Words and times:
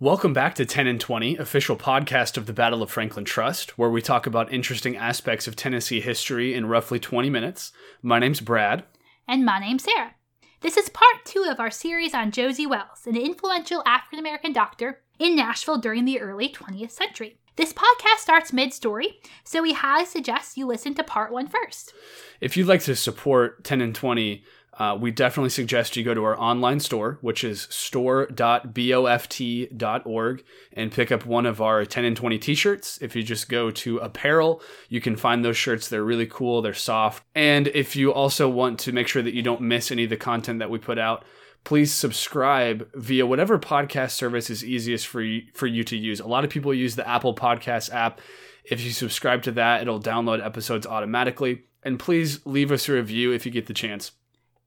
Welcome 0.00 0.32
back 0.32 0.56
to 0.56 0.66
Tenn 0.66 0.88
in 0.88 0.98
20, 0.98 1.36
official 1.36 1.76
podcast 1.76 2.36
of 2.36 2.46
the 2.46 2.52
Battle 2.52 2.82
of 2.82 2.90
Franklin 2.90 3.24
Trust, 3.24 3.78
where 3.78 3.88
we 3.88 4.02
talk 4.02 4.26
about 4.26 4.52
interesting 4.52 4.96
aspects 4.96 5.46
of 5.46 5.54
Tennessee 5.54 6.00
history 6.00 6.52
in 6.52 6.66
roughly 6.66 6.98
20 6.98 7.30
minutes. 7.30 7.72
My 8.02 8.18
name's 8.18 8.40
Brad. 8.40 8.82
And 9.28 9.44
my 9.44 9.60
name's 9.60 9.84
Sarah. 9.84 10.16
This 10.62 10.76
is 10.76 10.88
part 10.88 11.24
two 11.24 11.46
of 11.48 11.60
our 11.60 11.70
series 11.70 12.12
on 12.12 12.32
Josie 12.32 12.66
Wells, 12.66 13.06
an 13.06 13.16
influential 13.16 13.84
African 13.86 14.18
American 14.18 14.52
doctor 14.52 14.98
in 15.20 15.36
Nashville 15.36 15.78
during 15.78 16.04
the 16.06 16.20
early 16.20 16.48
20th 16.48 16.90
century. 16.90 17.38
This 17.54 17.72
podcast 17.72 18.18
starts 18.18 18.52
mid 18.52 18.72
story, 18.72 19.20
so 19.44 19.62
we 19.62 19.74
highly 19.74 20.06
suggest 20.06 20.56
you 20.56 20.66
listen 20.66 20.94
to 20.94 21.04
part 21.04 21.32
one 21.32 21.46
first. 21.46 21.94
If 22.40 22.56
you'd 22.56 22.66
like 22.66 22.82
to 22.82 22.96
support 22.96 23.62
Tenn 23.62 23.80
in 23.80 23.92
20, 23.92 24.42
uh, 24.78 24.96
we 25.00 25.12
definitely 25.12 25.50
suggest 25.50 25.96
you 25.96 26.02
go 26.02 26.14
to 26.14 26.24
our 26.24 26.36
online 26.38 26.80
store, 26.80 27.18
which 27.20 27.44
is 27.44 27.68
store.boft.org, 27.70 30.44
and 30.72 30.92
pick 30.92 31.12
up 31.12 31.24
one 31.24 31.46
of 31.46 31.62
our 31.62 31.84
Tenn 31.84 32.04
in 32.04 32.16
20 32.16 32.38
t 32.38 32.54
shirts. 32.54 32.98
If 33.00 33.14
you 33.14 33.22
just 33.22 33.48
go 33.48 33.70
to 33.70 33.98
apparel, 33.98 34.60
you 34.88 35.00
can 35.00 35.14
find 35.16 35.44
those 35.44 35.56
shirts. 35.56 35.88
They're 35.88 36.02
really 36.02 36.26
cool, 36.26 36.60
they're 36.60 36.74
soft. 36.74 37.22
And 37.34 37.68
if 37.68 37.94
you 37.94 38.12
also 38.12 38.48
want 38.48 38.80
to 38.80 38.90
make 38.92 39.06
sure 39.06 39.22
that 39.22 39.34
you 39.34 39.42
don't 39.42 39.60
miss 39.60 39.92
any 39.92 40.04
of 40.04 40.10
the 40.10 40.16
content 40.16 40.58
that 40.58 40.70
we 40.70 40.78
put 40.78 40.98
out, 40.98 41.24
please 41.62 41.92
subscribe 41.92 42.88
via 42.94 43.26
whatever 43.26 43.58
podcast 43.58 44.10
service 44.10 44.50
is 44.50 44.64
easiest 44.64 45.06
for 45.06 45.22
you, 45.22 45.42
for 45.54 45.68
you 45.68 45.84
to 45.84 45.96
use. 45.96 46.20
A 46.20 46.26
lot 46.26 46.44
of 46.44 46.50
people 46.50 46.74
use 46.74 46.96
the 46.96 47.08
Apple 47.08 47.34
Podcast 47.34 47.92
app. 47.92 48.20
If 48.64 48.82
you 48.82 48.90
subscribe 48.90 49.42
to 49.42 49.52
that, 49.52 49.82
it'll 49.82 50.00
download 50.00 50.44
episodes 50.44 50.84
automatically. 50.86 51.62
And 51.82 51.98
please 51.98 52.44
leave 52.46 52.72
us 52.72 52.88
a 52.88 52.94
review 52.94 53.32
if 53.32 53.46
you 53.46 53.52
get 53.52 53.66
the 53.66 53.74
chance. 53.74 54.12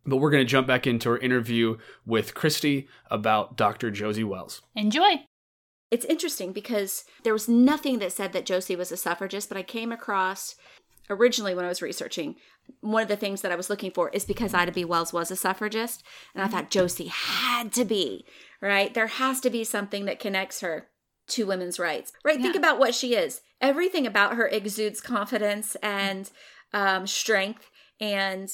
But 0.08 0.18
we're 0.18 0.32
going 0.32 0.46
to 0.46 0.50
jump 0.50 0.66
back 0.66 0.88
into 0.88 1.10
our 1.10 1.18
interview 1.18 1.78
with 2.06 2.34
Christy 2.34 2.88
about 3.12 3.58
Dr. 3.58 3.92
Josie 3.92 4.24
Wells. 4.24 4.62
Enjoy. 4.76 5.26
It's 5.92 6.06
interesting 6.06 6.54
because 6.54 7.04
there 7.24 7.34
was 7.34 7.48
nothing 7.48 8.00
that 8.00 8.14
said 8.14 8.34
that 8.34 8.46
Josie 8.46 8.76
was 8.76 8.92
a 8.92 8.98
suffragist, 8.98 9.50
but 9.50 9.58
I 9.58 9.64
came 9.64 9.92
across 9.92 10.56
originally 11.10 11.56
when 11.56 11.66
I 11.66 11.70
was 11.70 11.82
researching, 11.82 12.36
one 12.82 13.04
of 13.04 13.08
the 13.08 13.16
things 13.16 13.42
that 13.42 13.52
I 13.52 13.56
was 13.56 13.70
looking 13.70 13.92
for 13.92 14.10
is 14.10 14.26
because 14.26 14.54
Ida 14.54 14.72
B. 14.72 14.84
Wells 14.86 15.14
was 15.14 15.32
a 15.32 15.36
suffragist. 15.36 16.04
And 16.34 16.44
I 16.44 16.48
thought 16.48 16.70
Josie 16.70 17.08
had 17.08 17.72
to 17.74 17.86
be, 17.86 18.26
right? 18.62 18.94
There 18.94 19.08
has 19.08 19.40
to 19.42 19.50
be 19.50 19.64
something 19.64 20.06
that 20.06 20.20
connects 20.20 20.62
her 20.62 20.88
to 21.30 21.46
women's 21.46 21.80
rights, 21.80 22.14
right? 22.24 22.38
Yeah. 22.38 22.44
Think 22.44 22.56
about 22.56 22.80
what 22.80 22.96
she 22.96 23.16
is. 23.16 23.42
Everything 23.62 24.06
about 24.06 24.36
her 24.36 24.48
exudes 24.48 25.02
confidence 25.02 25.76
and 25.82 26.30
um, 26.74 27.08
strength 27.08 27.70
and 28.00 28.50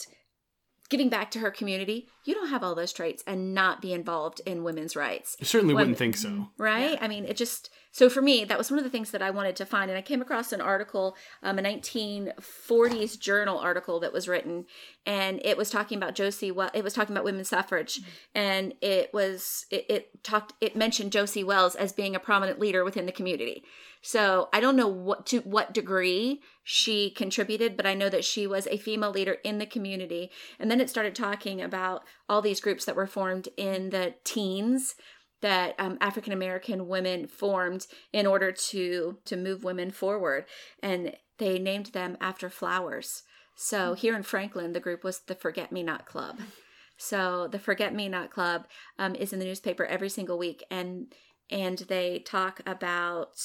giving 0.94 1.10
back 1.10 1.32
to 1.32 1.40
her 1.40 1.50
community, 1.50 2.08
you 2.26 2.34
don't 2.34 2.50
have 2.50 2.64
all 2.64 2.76
those 2.76 2.94
traits 2.94 3.24
and 3.28 3.54
not 3.54 3.82
be 3.82 3.94
involved 3.94 4.42
in 4.46 4.64
women's 4.64 4.96
rights. 4.96 5.36
You 5.40 5.46
certainly 5.46 5.74
when, 5.74 5.84
wouldn't 5.84 5.98
think 5.98 6.18
so. 6.18 6.48
Right? 6.58 6.94
Yeah. 6.94 7.00
I 7.02 7.08
mean, 7.08 7.26
it 7.26 7.36
just, 7.36 7.70
so 7.92 8.10
for 8.10 8.22
me, 8.22 8.46
that 8.46 8.58
was 8.58 8.72
one 8.72 8.78
of 8.78 8.84
the 8.84 8.90
things 8.90 9.12
that 9.12 9.22
I 9.22 9.30
wanted 9.30 9.56
to 9.58 9.66
find. 9.66 9.92
And 9.92 9.98
I 9.98 10.02
came 10.02 10.22
across 10.22 10.54
an 10.54 10.62
article, 10.62 11.16
um, 11.42 11.60
a 11.60 11.62
1940s 11.62 13.20
journal 13.20 13.60
article 13.60 14.00
that 14.00 14.14
was 14.14 14.28
written, 14.28 14.66
and 15.06 15.42
it 15.44 15.58
was 15.58 15.70
talking 15.70 15.98
about 15.98 16.16
Josie, 16.16 16.52
well, 16.52 16.72
it 16.74 16.84
was 16.84 16.94
talking 16.94 17.14
about 17.14 17.26
women's 17.26 17.50
suffrage. 17.50 18.00
Mm-hmm. 18.00 18.10
And 18.36 18.74
it 18.82 19.14
was, 19.14 19.66
it, 19.70 19.86
it 19.90 20.24
talked, 20.24 20.54
it 20.62 20.76
mentioned 20.76 21.12
Josie 21.12 21.44
Wells 21.44 21.76
as 21.76 21.92
being 21.92 22.16
a 22.16 22.20
prominent 22.20 22.60
leader 22.60 22.84
within 22.84 23.06
the 23.06 23.12
community. 23.12 23.64
So 24.06 24.50
I 24.52 24.60
don't 24.60 24.76
know 24.76 24.88
what 24.88 25.26
to 25.28 25.40
what 25.40 25.74
degree 25.74 26.42
she 26.62 27.10
contributed, 27.10 27.78
but 27.78 27.86
I 27.86 27.94
know 27.94 28.10
that 28.10 28.26
she 28.26 28.46
was 28.46 28.68
a 28.68 28.78
female 28.78 29.12
leader 29.12 29.38
in 29.46 29.60
the 29.60 29.66
community. 29.66 30.30
And 30.60 30.70
then 30.70 30.82
it 30.82 30.90
started 30.90 31.16
talking 31.16 31.62
about 31.62 32.04
all 32.30 32.42
these 32.42 32.62
groups 32.62 32.86
that 32.86 32.96
were 32.96 33.08
formed 33.08 33.50
in 33.58 33.90
the 33.90 34.16
teens 34.24 34.96
that 35.42 35.76
um, 35.78 35.98
African 36.00 36.32
American 36.32 36.88
women 36.88 37.28
formed 37.28 37.86
in 38.12 38.26
order 38.26 38.52
to 38.52 39.18
to 39.26 39.36
move 39.36 39.64
women 39.64 39.92
forward, 39.92 40.46
and 40.82 41.16
they 41.38 41.60
named 41.60 41.88
them 41.88 42.18
after 42.22 42.50
flowers. 42.50 43.24
So 43.56 43.94
here 43.94 44.16
in 44.16 44.24
Franklin, 44.24 44.74
the 44.74 44.80
group 44.80 45.04
was 45.04 45.20
the 45.20 45.36
Forget 45.36 45.72
Me 45.72 45.84
Not 45.84 46.06
Club. 46.06 46.40
So 46.98 47.48
the 47.48 47.60
Forget 47.60 47.94
Me 47.94 48.08
Not 48.08 48.32
Club 48.32 48.66
um, 48.98 49.16
is 49.16 49.34
in 49.34 49.40
the 49.40 49.46
newspaper 49.46 49.86
every 49.86 50.10
single 50.10 50.38
week, 50.38 50.64
and 50.72 51.14
and 51.50 51.80
they 51.80 52.20
talk 52.20 52.62
about 52.66 53.36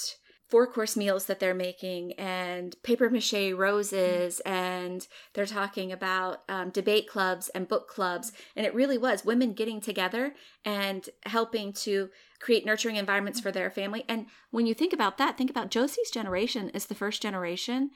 four 0.49 0.67
course 0.67 0.97
meals 0.97 1.27
that 1.27 1.41
they're 1.41 1.55
making 1.55 2.13
and 2.15 2.75
paper 2.83 3.11
mache 3.11 3.53
roses 3.55 4.41
and 4.41 5.07
they're 5.35 5.47
talking 5.47 5.93
about 5.93 6.43
um, 6.49 6.71
debate 6.71 7.07
clubs 7.07 7.51
and 7.51 7.69
book 7.69 7.87
clubs. 7.87 8.33
And 8.57 8.65
it 8.65 8.75
really 8.75 8.97
was 8.97 9.25
women 9.25 9.53
getting 9.53 9.81
together 9.81 10.35
and 10.65 11.09
helping 11.27 11.73
to 11.75 12.09
create 12.41 12.65
nurturing 12.65 12.97
environments 12.97 13.41
for 13.41 13.53
their 13.53 13.71
family. 13.71 14.05
And 14.09 14.27
when 14.51 14.67
you 14.67 14.75
think 14.75 14.93
about 14.93 15.19
that 15.19 15.37
think 15.37 15.51
about 15.51 15.71
josie's 15.71 16.11
generation 16.11 16.71
is 16.71 16.87
the 16.87 16.95
first 16.95 17.23
generation 17.23 17.91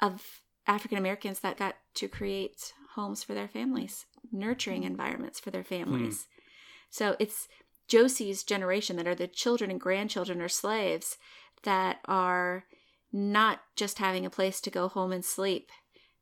of 0.00 0.42
african 0.66 0.98
americans 0.98 1.40
that 1.40 1.58
got 1.58 1.76
to 1.94 2.08
create 2.08 2.72
homes 2.94 3.22
for 3.22 3.34
their 3.34 3.48
families 3.48 4.06
nurturing 4.32 4.84
environments 4.84 5.40
for 5.40 5.50
their 5.50 5.64
families. 5.64 6.26
Hmm. 6.34 6.40
so 6.90 7.16
it's 7.18 7.48
josie's 7.88 8.42
generation 8.42 8.96
that 8.96 9.06
are 9.06 9.14
the 9.14 9.26
children 9.26 9.70
and 9.70 9.80
grandchildren 9.80 10.40
or 10.40 10.48
slaves 10.48 11.16
that 11.64 11.98
are 12.06 12.64
not 13.12 13.60
just 13.76 13.98
having 13.98 14.24
a 14.24 14.30
place 14.30 14.60
to 14.60 14.70
go 14.70 14.88
home 14.88 15.12
and 15.12 15.24
sleep. 15.24 15.70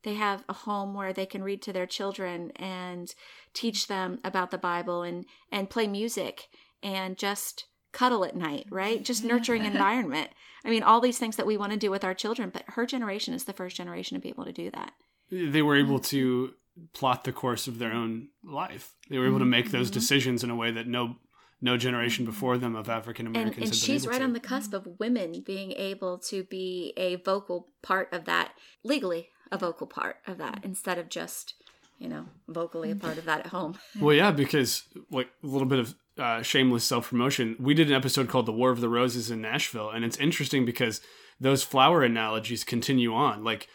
They 0.04 0.14
have 0.14 0.44
a 0.48 0.52
home 0.52 0.94
where 0.94 1.12
they 1.12 1.26
can 1.26 1.42
read 1.42 1.60
to 1.62 1.72
their 1.72 1.86
children 1.86 2.50
and 2.56 3.12
teach 3.52 3.88
them 3.88 4.20
about 4.24 4.50
the 4.50 4.58
Bible 4.58 5.02
and, 5.02 5.26
and 5.50 5.68
play 5.68 5.86
music 5.86 6.48
and 6.82 7.18
just 7.18 7.66
cuddle 7.92 8.24
at 8.24 8.36
night, 8.36 8.66
right? 8.70 9.04
Just 9.04 9.24
nurturing 9.24 9.64
environment. 9.64 10.30
I 10.64 10.70
mean, 10.70 10.82
all 10.82 11.00
these 11.00 11.18
things 11.18 11.36
that 11.36 11.46
we 11.46 11.56
want 11.56 11.72
to 11.72 11.78
do 11.78 11.90
with 11.90 12.04
our 12.04 12.14
children, 12.14 12.50
but 12.50 12.64
her 12.68 12.86
generation 12.86 13.34
is 13.34 13.44
the 13.44 13.52
first 13.52 13.76
generation 13.76 14.16
to 14.16 14.20
be 14.20 14.28
able 14.28 14.44
to 14.44 14.52
do 14.52 14.70
that. 14.70 14.92
They 15.30 15.62
were 15.62 15.76
able 15.76 15.98
to 16.00 16.54
plot 16.92 17.24
the 17.24 17.32
course 17.32 17.66
of 17.66 17.78
their 17.78 17.92
own 17.92 18.28
life. 18.44 18.94
They 19.10 19.18
were 19.18 19.26
able 19.26 19.40
to 19.40 19.44
make 19.44 19.70
those 19.70 19.88
mm-hmm. 19.88 19.94
decisions 19.94 20.44
in 20.44 20.50
a 20.50 20.56
way 20.56 20.70
that 20.70 20.86
no 20.86 21.16
no 21.60 21.76
generation 21.76 22.24
before 22.24 22.58
them 22.58 22.76
of 22.76 22.88
African 22.88 23.26
Americans. 23.26 23.56
And, 23.56 23.64
and 23.66 23.74
she's 23.74 24.06
right 24.06 24.18
to. 24.18 24.24
on 24.24 24.32
the 24.32 24.40
cusp 24.40 24.72
of 24.72 24.86
women 24.98 25.42
being 25.44 25.72
able 25.72 26.18
to 26.18 26.44
be 26.44 26.92
a 26.96 27.16
vocal 27.16 27.68
part 27.82 28.12
of 28.12 28.24
that, 28.26 28.52
legally 28.84 29.30
a 29.50 29.58
vocal 29.58 29.86
part 29.86 30.16
of 30.26 30.38
that, 30.38 30.60
instead 30.62 30.98
of 30.98 31.08
just, 31.08 31.54
you 31.98 32.08
know, 32.08 32.26
vocally 32.46 32.90
a 32.90 32.96
part 32.96 33.18
of 33.18 33.24
that 33.24 33.40
at 33.40 33.46
home. 33.46 33.78
Well, 34.00 34.14
yeah, 34.14 34.30
because 34.30 34.84
like 35.10 35.28
a 35.42 35.46
little 35.46 35.66
bit 35.66 35.80
of 35.80 35.94
uh, 36.16 36.42
shameless 36.42 36.84
self 36.84 37.10
promotion, 37.10 37.56
we 37.58 37.74
did 37.74 37.88
an 37.88 37.94
episode 37.94 38.28
called 38.28 38.46
"The 38.46 38.52
War 38.52 38.70
of 38.70 38.80
the 38.80 38.88
Roses" 38.88 39.30
in 39.30 39.40
Nashville, 39.40 39.90
and 39.90 40.04
it's 40.04 40.16
interesting 40.18 40.64
because 40.64 41.00
those 41.40 41.62
flower 41.64 42.02
analogies 42.02 42.64
continue 42.64 43.14
on. 43.14 43.42
Like, 43.44 43.68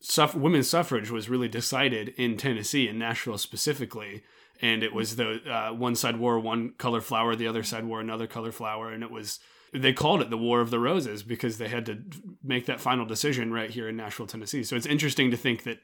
suff- 0.00 0.34
women's 0.34 0.68
suffrage 0.68 1.10
was 1.10 1.28
really 1.28 1.48
decided 1.48 2.10
in 2.16 2.36
Tennessee, 2.36 2.88
in 2.88 2.98
Nashville 2.98 3.38
specifically 3.38 4.22
and 4.60 4.82
it 4.82 4.94
was 4.94 5.16
the 5.16 5.40
uh, 5.50 5.72
one 5.72 5.94
side 5.94 6.18
wore 6.18 6.38
one 6.38 6.74
color 6.78 7.00
flower, 7.00 7.34
the 7.34 7.46
other 7.46 7.62
side 7.62 7.84
wore 7.84 8.00
another 8.00 8.26
color 8.26 8.52
flower, 8.52 8.90
and 8.90 9.02
it 9.02 9.10
was 9.10 9.40
they 9.72 9.92
called 9.92 10.20
it 10.20 10.30
the 10.30 10.38
War 10.38 10.60
of 10.60 10.70
the 10.70 10.80
Roses 10.80 11.22
because 11.22 11.58
they 11.58 11.68
had 11.68 11.86
to 11.86 11.98
make 12.42 12.66
that 12.66 12.80
final 12.80 13.06
decision 13.06 13.52
right 13.52 13.70
here 13.70 13.88
in 13.88 13.96
Nashville, 13.96 14.26
Tennessee. 14.26 14.64
So 14.64 14.76
it's 14.76 14.86
interesting 14.86 15.30
to 15.30 15.36
think 15.36 15.62
that 15.62 15.78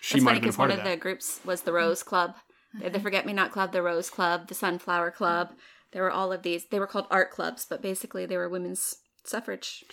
she 0.00 0.14
That's 0.14 0.24
might 0.24 0.34
have 0.34 0.42
been 0.42 0.52
part 0.52 0.70
of, 0.70 0.78
of 0.78 0.84
the 0.84 0.96
groups 0.96 1.40
was 1.44 1.62
the 1.62 1.72
Rose 1.72 2.02
Club, 2.02 2.34
the 2.80 3.00
Forget 3.00 3.26
Me 3.26 3.32
Not 3.32 3.50
Club, 3.50 3.72
the 3.72 3.82
Rose 3.82 4.10
Club, 4.10 4.48
the 4.48 4.54
Sunflower 4.54 5.10
Club. 5.10 5.50
There 5.92 6.02
were 6.02 6.10
all 6.10 6.32
of 6.32 6.42
these. 6.42 6.66
They 6.66 6.78
were 6.78 6.86
called 6.86 7.06
art 7.10 7.30
clubs, 7.30 7.66
but 7.68 7.82
basically 7.82 8.26
they 8.26 8.36
were 8.36 8.48
women's 8.48 8.96
suffrage. 9.24 9.84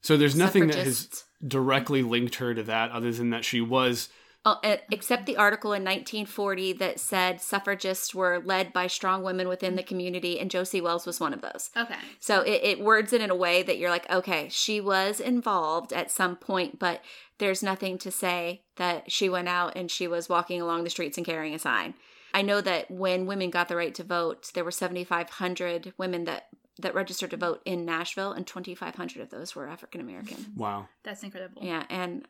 So 0.00 0.16
there's 0.16 0.36
nothing 0.36 0.68
that 0.68 0.76
has 0.76 1.24
directly 1.46 2.02
linked 2.02 2.36
her 2.36 2.54
to 2.54 2.62
that, 2.62 2.90
other 2.92 3.12
than 3.12 3.30
that 3.30 3.44
she 3.44 3.60
was 3.60 4.08
uh, 4.44 4.76
except 4.90 5.24
the 5.24 5.38
article 5.38 5.72
in 5.72 5.82
1940 5.82 6.74
that 6.74 7.00
said 7.00 7.40
suffragists 7.40 8.14
were 8.14 8.42
led 8.44 8.74
by 8.74 8.86
strong 8.86 9.22
women 9.22 9.48
within 9.48 9.74
the 9.74 9.82
community, 9.82 10.38
and 10.38 10.50
Josie 10.50 10.82
Wells 10.82 11.06
was 11.06 11.18
one 11.18 11.32
of 11.32 11.40
those. 11.40 11.70
Okay. 11.76 11.94
So 12.20 12.42
it, 12.42 12.60
it 12.62 12.80
words 12.80 13.14
it 13.14 13.22
in 13.22 13.30
a 13.30 13.34
way 13.34 13.62
that 13.62 13.78
you're 13.78 13.90
like, 13.90 14.10
okay, 14.10 14.48
she 14.50 14.80
was 14.80 15.18
involved 15.18 15.94
at 15.94 16.10
some 16.10 16.36
point, 16.36 16.78
but 16.78 17.02
there's 17.38 17.62
nothing 17.62 17.96
to 17.98 18.10
say 18.10 18.62
that 18.76 19.10
she 19.10 19.30
went 19.30 19.48
out 19.48 19.76
and 19.76 19.90
she 19.90 20.06
was 20.06 20.28
walking 20.28 20.60
along 20.60 20.84
the 20.84 20.90
streets 20.90 21.16
and 21.16 21.26
carrying 21.26 21.54
a 21.54 21.58
sign. 21.58 21.94
I 22.34 22.42
know 22.42 22.60
that 22.60 22.90
when 22.90 23.26
women 23.26 23.48
got 23.48 23.68
the 23.68 23.76
right 23.76 23.94
to 23.94 24.04
vote, 24.04 24.50
there 24.54 24.64
were 24.64 24.70
7,500 24.70 25.94
women 25.96 26.24
that 26.24 26.48
that 26.80 26.92
registered 26.92 27.30
to 27.30 27.36
vote 27.36 27.62
in 27.64 27.84
Nashville, 27.84 28.32
and 28.32 28.44
2,500 28.44 29.22
of 29.22 29.30
those 29.30 29.54
were 29.54 29.68
African 29.68 30.00
American. 30.00 30.44
Wow, 30.56 30.88
that's 31.04 31.22
incredible. 31.22 31.62
Yeah, 31.64 31.84
and 31.88 32.26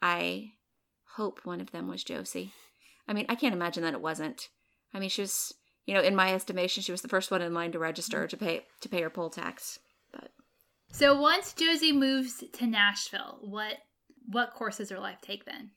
I 0.00 0.52
hope 1.16 1.40
one 1.44 1.60
of 1.60 1.72
them 1.72 1.88
was 1.88 2.04
Josie. 2.04 2.52
I 3.08 3.12
mean, 3.12 3.26
I 3.28 3.34
can't 3.34 3.54
imagine 3.54 3.82
that 3.82 3.94
it 3.94 4.00
wasn't. 4.00 4.48
I 4.92 4.98
mean, 4.98 5.08
she 5.08 5.22
was, 5.22 5.54
you 5.86 5.94
know, 5.94 6.02
in 6.02 6.14
my 6.14 6.32
estimation, 6.32 6.82
she 6.82 6.92
was 6.92 7.02
the 7.02 7.08
first 7.08 7.30
one 7.30 7.42
in 7.42 7.54
line 7.54 7.72
to 7.72 7.78
register 7.78 8.18
mm-hmm. 8.18 8.28
to 8.28 8.36
pay 8.36 8.66
to 8.80 8.88
pay 8.88 9.02
her 9.02 9.10
poll 9.10 9.30
tax. 9.30 9.78
But 10.12 10.30
so 10.90 11.18
once 11.18 11.52
Josie 11.52 11.92
moves 11.92 12.44
to 12.52 12.66
Nashville, 12.66 13.38
what 13.40 13.78
what 14.26 14.54
course 14.54 14.78
does 14.78 14.90
her 14.90 15.00
life 15.00 15.20
take 15.20 15.44
then? 15.44 15.70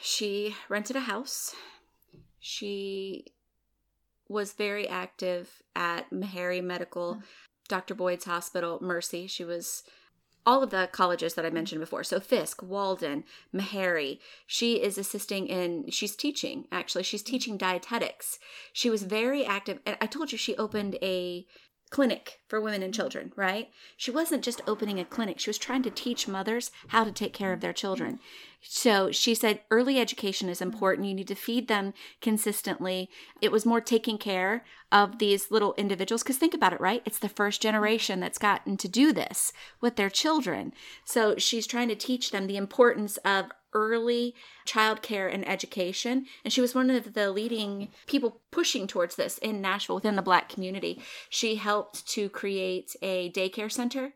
She 0.00 0.56
rented 0.68 0.96
a 0.96 1.00
house. 1.00 1.54
She 2.38 3.26
was 4.28 4.52
very 4.52 4.88
active 4.88 5.62
at 5.76 6.10
Meharry 6.10 6.62
Medical. 6.62 7.16
Mm. 7.16 7.22
Dr. 7.68 7.94
Boyd's 7.94 8.24
hospital, 8.24 8.78
Mercy. 8.82 9.28
She 9.28 9.44
was 9.44 9.84
all 10.46 10.62
of 10.62 10.70
the 10.70 10.88
colleges 10.90 11.34
that 11.34 11.44
I 11.44 11.50
mentioned 11.50 11.80
before. 11.80 12.04
So 12.04 12.20
Fisk, 12.20 12.62
Walden, 12.62 13.24
Meharry. 13.54 14.18
She 14.46 14.82
is 14.82 14.96
assisting 14.98 15.46
in, 15.46 15.90
she's 15.90 16.16
teaching, 16.16 16.66
actually. 16.72 17.02
She's 17.02 17.22
mm-hmm. 17.22 17.30
teaching 17.30 17.56
dietetics. 17.56 18.38
She 18.72 18.90
was 18.90 19.02
very 19.02 19.44
active. 19.44 19.80
And 19.84 19.96
I 20.00 20.06
told 20.06 20.32
you 20.32 20.38
she 20.38 20.56
opened 20.56 20.96
a 21.02 21.46
clinic 21.90 22.40
for 22.48 22.60
women 22.60 22.82
and 22.82 22.94
children, 22.94 23.32
right? 23.36 23.68
She 23.96 24.10
wasn't 24.10 24.44
just 24.44 24.62
opening 24.66 24.98
a 24.98 25.04
clinic, 25.04 25.38
she 25.38 25.50
was 25.50 25.58
trying 25.58 25.82
to 25.82 25.90
teach 25.90 26.28
mothers 26.28 26.70
how 26.88 27.04
to 27.04 27.12
take 27.12 27.32
care 27.32 27.52
of 27.52 27.60
their 27.60 27.72
children. 27.72 28.20
So 28.62 29.10
she 29.10 29.34
said 29.34 29.60
early 29.70 29.98
education 29.98 30.48
is 30.48 30.60
important. 30.60 31.08
You 31.08 31.14
need 31.14 31.28
to 31.28 31.34
feed 31.34 31.66
them 31.66 31.94
consistently. 32.20 33.08
It 33.40 33.50
was 33.50 33.64
more 33.64 33.80
taking 33.80 34.18
care 34.18 34.64
of 34.92 35.18
these 35.18 35.50
little 35.50 35.74
individuals 35.78 36.22
because 36.22 36.36
think 36.36 36.54
about 36.54 36.74
it, 36.74 36.80
right? 36.80 37.02
It's 37.06 37.18
the 37.18 37.28
first 37.28 37.62
generation 37.62 38.20
that's 38.20 38.38
gotten 38.38 38.76
to 38.76 38.88
do 38.88 39.12
this 39.12 39.52
with 39.80 39.96
their 39.96 40.10
children. 40.10 40.74
So 41.04 41.36
she's 41.38 41.66
trying 41.66 41.88
to 41.88 41.94
teach 41.94 42.30
them 42.30 42.46
the 42.46 42.58
importance 42.58 43.16
of 43.18 43.46
early 43.72 44.34
childcare 44.66 45.32
and 45.32 45.46
education. 45.48 46.26
And 46.44 46.52
she 46.52 46.60
was 46.60 46.74
one 46.74 46.90
of 46.90 47.14
the 47.14 47.30
leading 47.30 47.88
people 48.06 48.40
pushing 48.50 48.86
towards 48.86 49.16
this 49.16 49.38
in 49.38 49.60
Nashville 49.60 49.96
within 49.96 50.16
the 50.16 50.22
Black 50.22 50.48
community. 50.48 51.02
She 51.28 51.56
helped 51.56 52.06
to 52.08 52.28
create 52.28 52.96
a 53.02 53.30
daycare 53.30 53.70
center. 53.70 54.12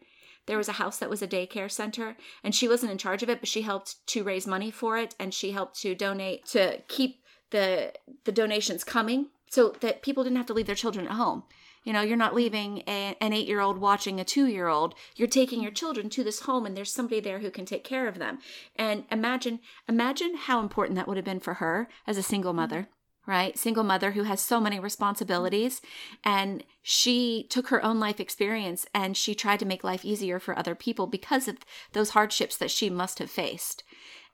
There 0.47 0.59
was 0.59 0.69
a 0.69 0.73
house 0.73 0.99
that 0.99 1.09
was 1.09 1.23
a 1.23 1.29
daycare 1.29 1.71
center, 1.71 2.17
and 2.43 2.55
she 2.55 2.69
wasn't 2.69 2.93
in 2.93 2.99
charge 2.99 3.23
of 3.23 3.31
it, 3.31 3.41
but 3.41 3.49
she 3.49 3.63
helped 3.63 4.07
to 4.09 4.23
raise 4.23 4.47
money 4.47 4.71
for 4.71 4.99
it, 4.99 5.15
and 5.19 5.33
she 5.33 5.53
helped 5.53 5.81
to 5.81 5.95
donate 5.95 6.45
to 6.47 6.83
keep 6.89 7.23
the 7.51 7.95
the 8.25 8.33
donations 8.33 8.85
coming, 8.85 9.29
so 9.49 9.71
that 9.81 10.03
people 10.03 10.23
didn't 10.23 10.37
have 10.37 10.47
to 10.47 10.53
leave 10.53 10.67
their 10.67 10.75
children 10.75 11.07
at 11.07 11.13
home. 11.13 11.45
You 11.85 11.93
know, 11.93 12.01
you're 12.01 12.17
not 12.17 12.35
leaving 12.35 12.83
a, 12.89 13.17
an 13.21 13.33
eight 13.33 13.47
year 13.47 13.61
old 13.61 13.79
watching 13.79 14.19
a 14.19 14.25
two 14.25 14.47
year 14.47 14.69
old. 14.69 14.95
You're 15.15 15.29
taking 15.29 15.63
your 15.63 15.71
children 15.71 16.11
to 16.11 16.25
this 16.25 16.41
home 16.41 16.67
and 16.67 16.77
there's 16.77 16.93
somebody 16.93 17.21
there 17.21 17.39
who 17.39 17.51
can 17.51 17.67
take 17.67 17.85
care 17.85 18.09
of 18.09 18.19
them. 18.19 18.39
And 18.77 19.05
imagine, 19.11 19.61
imagine 19.89 20.37
how 20.37 20.61
important 20.61 20.97
that 20.97 21.07
would 21.07 21.19
have 21.19 21.27
been 21.27 21.41
for 21.41 21.55
her 21.55 21.89
as 22.07 22.17
a 22.17 22.23
single 22.23 22.53
mm-hmm. 22.53 22.61
mother 22.61 22.89
right? 23.27 23.59
Single 23.59 23.85
mother 23.85 24.13
who 24.13 24.25
has 24.25 24.41
so 24.41 24.61
many 24.61 24.79
responsibilities. 24.79 25.81
And 26.23 26.63
she 26.83 27.47
took 27.49 27.69
her 27.69 27.83
own 27.83 27.99
life 27.99 28.21
experience 28.21 28.87
and 28.95 29.17
she 29.17 29.35
tried 29.35 29.61
to 29.61 29.67
make 29.67 29.85
life 29.85 30.05
easier 30.05 30.39
for 30.39 30.59
other 30.59 30.75
people 30.75 31.07
because 31.07 31.49
of 31.49 31.57
those 31.93 32.11
hardships 32.11 32.57
that 32.59 32.71
she 32.71 32.91
must 32.91 33.19
have 33.19 33.31
faced. 33.31 33.83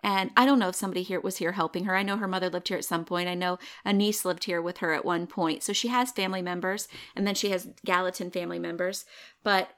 And 0.02 0.30
I 0.36 0.46
don't 0.46 0.58
know 0.58 0.68
if 0.68 0.74
somebody 0.74 1.02
here 1.02 1.20
was 1.20 1.38
here 1.38 1.52
helping 1.52 1.84
her. 1.84 1.96
I 1.96 2.02
know 2.02 2.16
her 2.16 2.28
mother 2.28 2.48
lived 2.48 2.68
here 2.68 2.78
at 2.78 2.84
some 2.84 3.04
point. 3.04 3.28
I 3.28 3.34
know 3.34 3.58
a 3.84 3.92
niece 3.92 4.24
lived 4.24 4.44
here 4.44 4.62
with 4.62 4.78
her 4.78 4.92
at 4.92 5.04
one 5.04 5.26
point. 5.26 5.62
So 5.62 5.72
she 5.72 5.88
has 5.88 6.10
family 6.10 6.42
members 6.42 6.88
and 7.14 7.26
then 7.26 7.34
she 7.34 7.50
has 7.50 7.68
Gallatin 7.84 8.30
family 8.30 8.58
members. 8.58 9.04
But 9.42 9.70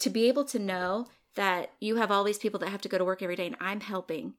to 0.00 0.10
be 0.10 0.28
able 0.28 0.44
to 0.46 0.58
know 0.58 1.06
that 1.36 1.72
you 1.80 1.96
have 1.96 2.10
all 2.10 2.24
these 2.24 2.38
people 2.38 2.58
that 2.60 2.70
have 2.70 2.80
to 2.82 2.88
go 2.88 2.98
to 2.98 3.04
work 3.04 3.22
every 3.22 3.36
day 3.36 3.46
and 3.46 3.56
I'm 3.60 3.80
helping 3.80 4.34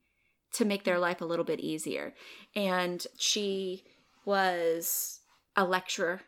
to 0.54 0.66
make 0.66 0.84
their 0.84 1.00
life 1.00 1.22
a 1.22 1.26
little 1.26 1.46
bit 1.46 1.60
easier. 1.60 2.14
And 2.56 3.06
she 3.18 3.84
was 4.26 5.22
a 5.56 5.64
lecturer, 5.64 6.22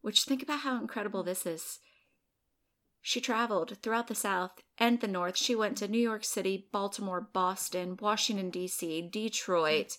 which 0.00 0.24
think 0.24 0.42
about 0.42 0.60
how 0.60 0.80
incredible 0.80 1.22
this 1.22 1.46
is. 1.46 1.80
She 3.06 3.20
traveled 3.20 3.76
throughout 3.82 4.06
the 4.06 4.14
South 4.14 4.62
and 4.78 4.98
the 4.98 5.06
North. 5.06 5.36
She 5.36 5.54
went 5.54 5.76
to 5.76 5.86
New 5.86 5.98
York 5.98 6.24
City, 6.24 6.66
Baltimore, 6.72 7.20
Boston, 7.20 7.98
Washington, 8.00 8.48
D.C., 8.48 9.10
Detroit, 9.12 9.98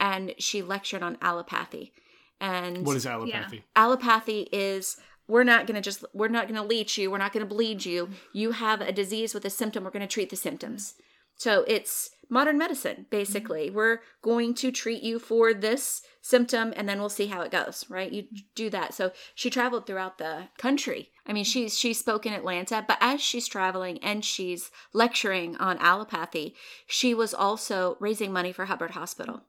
and 0.00 0.32
she 0.38 0.62
lectured 0.62 1.02
on 1.02 1.16
allopathy. 1.20 1.92
And 2.40 2.86
What 2.86 2.96
is 2.96 3.04
allopathy? 3.04 3.64
allopathy 3.76 4.48
is 4.50 4.96
we're 5.26 5.44
not 5.44 5.66
going 5.66 5.74
to 5.74 5.82
just 5.82 6.06
we're 6.14 6.28
not 6.28 6.48
going 6.48 6.58
to 6.58 6.66
leech 6.66 6.96
you 6.96 7.10
we're 7.10 7.18
not 7.18 7.34
going 7.34 7.46
to 7.46 7.54
bleed 7.54 7.84
you 7.84 8.08
you 8.32 8.52
have 8.52 8.80
a 8.80 8.92
disease 8.92 9.34
with 9.34 9.44
a 9.44 9.50
symptom 9.50 9.84
we're 9.84 9.90
going 9.90 10.00
to 10.00 10.06
treat 10.06 10.30
the 10.30 10.36
symptoms 10.36 10.94
so 11.36 11.64
it's 11.68 12.10
modern 12.28 12.58
medicine 12.58 13.06
basically. 13.10 13.66
Mm-hmm. 13.66 13.76
We're 13.76 14.00
going 14.22 14.54
to 14.54 14.70
treat 14.70 15.02
you 15.02 15.18
for 15.18 15.54
this 15.54 16.02
symptom 16.20 16.72
and 16.76 16.88
then 16.88 17.00
we'll 17.00 17.08
see 17.08 17.26
how 17.26 17.40
it 17.42 17.50
goes 17.50 17.84
right? 17.88 18.12
You 18.12 18.24
do 18.54 18.70
that. 18.70 18.94
So 18.94 19.12
she 19.34 19.50
traveled 19.50 19.86
throughout 19.86 20.18
the 20.18 20.48
country. 20.58 21.10
I 21.26 21.32
mean 21.32 21.44
she's 21.44 21.78
she 21.78 21.92
spoke 21.92 22.26
in 22.26 22.32
atlanta 22.32 22.84
but 22.86 22.98
as 23.00 23.20
she's 23.20 23.46
traveling 23.46 23.98
and 24.02 24.24
she's 24.24 24.70
lecturing 24.92 25.56
on 25.56 25.78
allopathy 25.78 26.54
she 26.86 27.14
was 27.14 27.34
also 27.34 27.96
raising 28.00 28.32
money 28.32 28.52
for 28.52 28.66
hubbard 28.66 28.92
hospital. 28.92 29.42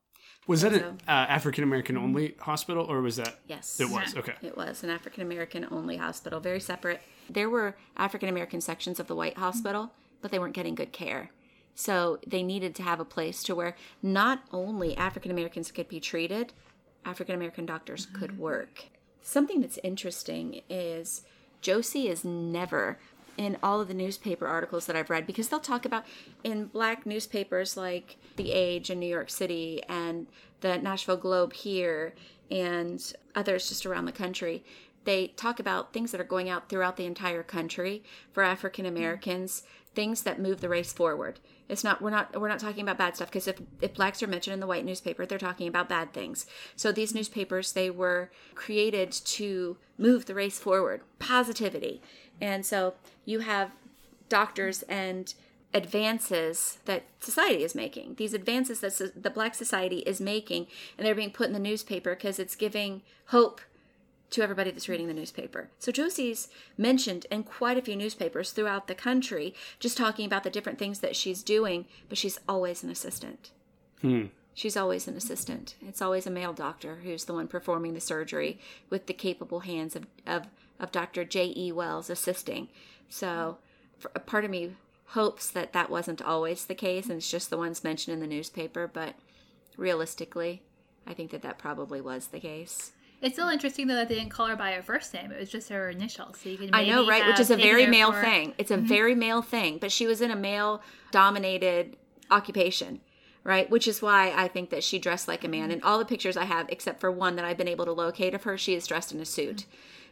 Was 0.47 0.61
that 0.61 0.71
So- 0.71 0.79
an 0.79 0.97
uh, 1.07 1.11
African 1.11 1.63
American 1.63 1.95
mm-hmm. 1.95 2.05
only 2.05 2.35
hospital, 2.39 2.85
or 2.85 3.01
was 3.01 3.17
that? 3.17 3.39
yes. 3.45 3.79
It 3.79 3.89
was? 3.89 4.15
Okay. 4.15 4.33
It 4.41 4.57
was 4.57 4.83
an 4.83 4.89
African 4.89 5.21
American 5.21 5.67
only 5.69 5.97
hospital, 5.97 6.39
very 6.39 6.59
separate. 6.59 7.01
There 7.29 7.51
were 7.51 7.77
African 7.95 8.29
American 8.29 8.59
sections 8.59 8.99
of 8.99 9.05
the 9.05 9.15
white 9.15 9.37
hospital, 9.37 9.83
mm-hmm. 9.83 10.17
but 10.23 10.31
they 10.31 10.39
weren't 10.39 10.55
getting 10.55 10.73
good 10.73 10.91
care. 10.91 11.29
So 11.79 12.19
they 12.27 12.43
needed 12.43 12.75
to 12.75 12.83
have 12.83 12.99
a 12.99 13.05
place 13.05 13.41
to 13.43 13.55
where 13.55 13.73
not 14.03 14.43
only 14.51 14.97
African 14.97 15.31
Americans 15.31 15.71
could 15.71 15.87
be 15.87 16.01
treated, 16.01 16.51
African 17.05 17.35
American 17.35 17.65
doctors 17.65 18.05
could 18.05 18.31
mm-hmm. 18.31 18.41
work. 18.41 18.83
Something 19.21 19.61
that's 19.61 19.79
interesting 19.81 20.59
is 20.69 21.21
Josie 21.61 22.09
is 22.09 22.25
never 22.25 22.99
in 23.37 23.55
all 23.63 23.79
of 23.79 23.87
the 23.87 23.93
newspaper 23.93 24.45
articles 24.45 24.87
that 24.87 24.97
I've 24.97 25.09
read 25.09 25.25
because 25.25 25.47
they'll 25.47 25.61
talk 25.61 25.85
about 25.85 26.03
in 26.43 26.65
black 26.65 27.05
newspapers 27.05 27.77
like 27.77 28.17
The 28.35 28.51
Age 28.51 28.89
in 28.89 28.99
New 28.99 29.07
York 29.07 29.29
City 29.29 29.81
and 29.87 30.27
the 30.59 30.79
Nashville 30.79 31.15
Globe 31.15 31.53
here 31.53 32.13
and 32.51 33.01
others 33.35 33.69
just 33.69 33.85
around 33.85 34.03
the 34.03 34.11
country. 34.11 34.65
They 35.05 35.27
talk 35.27 35.61
about 35.61 35.93
things 35.93 36.11
that 36.11 36.19
are 36.19 36.25
going 36.25 36.49
out 36.49 36.67
throughout 36.67 36.97
the 36.97 37.05
entire 37.05 37.41
country 37.41 38.03
for 38.33 38.43
African 38.43 38.85
Americans, 38.85 39.61
mm-hmm. 39.61 39.95
things 39.95 40.23
that 40.23 40.41
move 40.41 40.59
the 40.59 40.67
race 40.67 40.91
forward. 40.91 41.39
It's 41.69 41.83
not 41.83 42.01
we're 42.01 42.09
not 42.09 42.39
we're 42.39 42.49
not 42.49 42.59
talking 42.59 42.81
about 42.81 42.97
bad 42.97 43.15
stuff 43.15 43.29
because 43.29 43.47
if 43.47 43.61
if 43.79 43.93
blacks 43.93 44.21
are 44.23 44.27
mentioned 44.27 44.55
in 44.55 44.59
the 44.59 44.67
white 44.67 44.83
newspaper, 44.83 45.25
they're 45.25 45.37
talking 45.37 45.67
about 45.67 45.87
bad 45.87 46.11
things. 46.13 46.47
So 46.75 46.91
these 46.91 47.13
newspapers 47.13 47.71
they 47.71 47.89
were 47.89 48.31
created 48.55 49.11
to 49.11 49.77
move 49.97 50.25
the 50.25 50.33
race 50.33 50.59
forward, 50.59 51.01
positivity. 51.19 52.01
And 52.41 52.65
so 52.65 52.95
you 53.23 53.39
have 53.39 53.71
doctors 54.29 54.83
and 54.83 55.33
advances 55.73 56.79
that 56.85 57.03
society 57.19 57.63
is 57.63 57.75
making. 57.75 58.15
These 58.15 58.33
advances 58.33 58.79
that 58.79 58.93
so- 58.93 59.11
the 59.15 59.29
black 59.29 59.53
society 59.53 59.99
is 59.99 60.19
making 60.19 60.67
and 60.97 61.05
they're 61.05 61.13
being 61.13 61.31
put 61.31 61.47
in 61.47 61.53
the 61.53 61.59
newspaper 61.59 62.15
because 62.15 62.39
it's 62.39 62.55
giving 62.55 63.03
hope 63.27 63.61
to 64.31 64.41
everybody 64.41 64.71
that's 64.71 64.89
reading 64.89 65.07
the 65.07 65.13
newspaper. 65.13 65.69
So 65.79 65.91
Josie's 65.91 66.49
mentioned 66.77 67.25
in 67.31 67.43
quite 67.43 67.77
a 67.77 67.81
few 67.81 67.95
newspapers 67.95 68.51
throughout 68.51 68.87
the 68.87 68.95
country, 68.95 69.53
just 69.79 69.97
talking 69.97 70.25
about 70.25 70.43
the 70.43 70.49
different 70.49 70.77
things 70.77 70.99
that 70.99 71.15
she's 71.15 71.43
doing, 71.43 71.85
but 72.07 72.17
she's 72.17 72.39
always 72.47 72.83
an 72.83 72.89
assistant. 72.89 73.51
Hmm. 74.01 74.25
She's 74.53 74.77
always 74.77 75.07
an 75.07 75.15
assistant. 75.15 75.75
It's 75.87 76.01
always 76.01 76.27
a 76.27 76.31
male 76.31 76.53
doctor 76.53 76.99
who's 77.03 77.25
the 77.25 77.33
one 77.33 77.47
performing 77.47 77.93
the 77.93 78.01
surgery 78.01 78.59
with 78.89 79.05
the 79.05 79.13
capable 79.13 79.61
hands 79.61 79.95
of, 79.95 80.05
of, 80.27 80.47
of 80.79 80.91
Dr. 80.91 81.23
J.E. 81.23 81.71
Wells 81.71 82.09
assisting. 82.09 82.67
So 83.07 83.57
for, 83.97 84.11
a 84.13 84.19
part 84.19 84.45
of 84.45 84.51
me 84.51 84.73
hopes 85.07 85.49
that 85.49 85.73
that 85.73 85.89
wasn't 85.89 86.21
always 86.21 86.65
the 86.65 86.75
case 86.75 87.05
and 87.05 87.17
it's 87.17 87.31
just 87.31 87.49
the 87.49 87.57
ones 87.57 87.83
mentioned 87.83 88.13
in 88.13 88.19
the 88.19 88.27
newspaper, 88.27 88.89
but 88.91 89.15
realistically, 89.77 90.61
I 91.07 91.13
think 91.13 91.31
that 91.31 91.41
that 91.41 91.57
probably 91.57 92.01
was 92.01 92.27
the 92.27 92.39
case. 92.39 92.91
It's 93.21 93.35
still 93.35 93.49
interesting 93.49 93.87
though 93.87 93.95
that 93.95 94.07
they 94.07 94.15
didn't 94.15 94.29
call 94.29 94.47
her 94.47 94.55
by 94.55 94.71
her 94.71 94.81
first 94.81 95.13
name. 95.13 95.31
It 95.31 95.39
was 95.39 95.49
just 95.49 95.69
her 95.69 95.89
initials. 95.89 96.37
So 96.41 96.49
you 96.49 96.57
can. 96.57 96.69
I 96.73 96.85
know, 96.85 97.05
right? 97.05 97.27
Which 97.27 97.39
is 97.39 97.51
a 97.51 97.57
very 97.57 97.85
male 97.85 98.13
for- 98.13 98.21
thing. 98.21 98.53
It's 98.57 98.71
a 98.71 98.77
mm-hmm. 98.77 98.87
very 98.87 99.15
male 99.15 99.41
thing, 99.41 99.77
but 99.77 99.91
she 99.91 100.07
was 100.07 100.21
in 100.21 100.31
a 100.31 100.35
male 100.35 100.81
dominated 101.11 101.97
occupation, 102.31 103.01
right? 103.43 103.69
Which 103.69 103.87
is 103.87 104.01
why 104.01 104.31
I 104.35 104.47
think 104.47 104.69
that 104.69 104.83
she 104.83 104.99
dressed 104.99 105.27
like 105.27 105.43
a 105.43 105.49
man. 105.49 105.63
Mm-hmm. 105.63 105.71
And 105.71 105.83
all 105.83 105.99
the 105.99 106.05
pictures 106.05 106.37
I 106.37 106.45
have, 106.45 106.69
except 106.69 107.01
for 107.01 107.11
one 107.11 107.35
that 107.35 107.45
I've 107.45 107.57
been 107.57 107.67
able 107.67 107.85
to 107.85 107.91
locate 107.91 108.33
of 108.33 108.43
her, 108.43 108.57
she 108.57 108.73
is 108.73 108.87
dressed 108.87 109.11
in 109.11 109.19
a 109.19 109.25
suit 109.25 109.57
mm-hmm. 109.57 109.71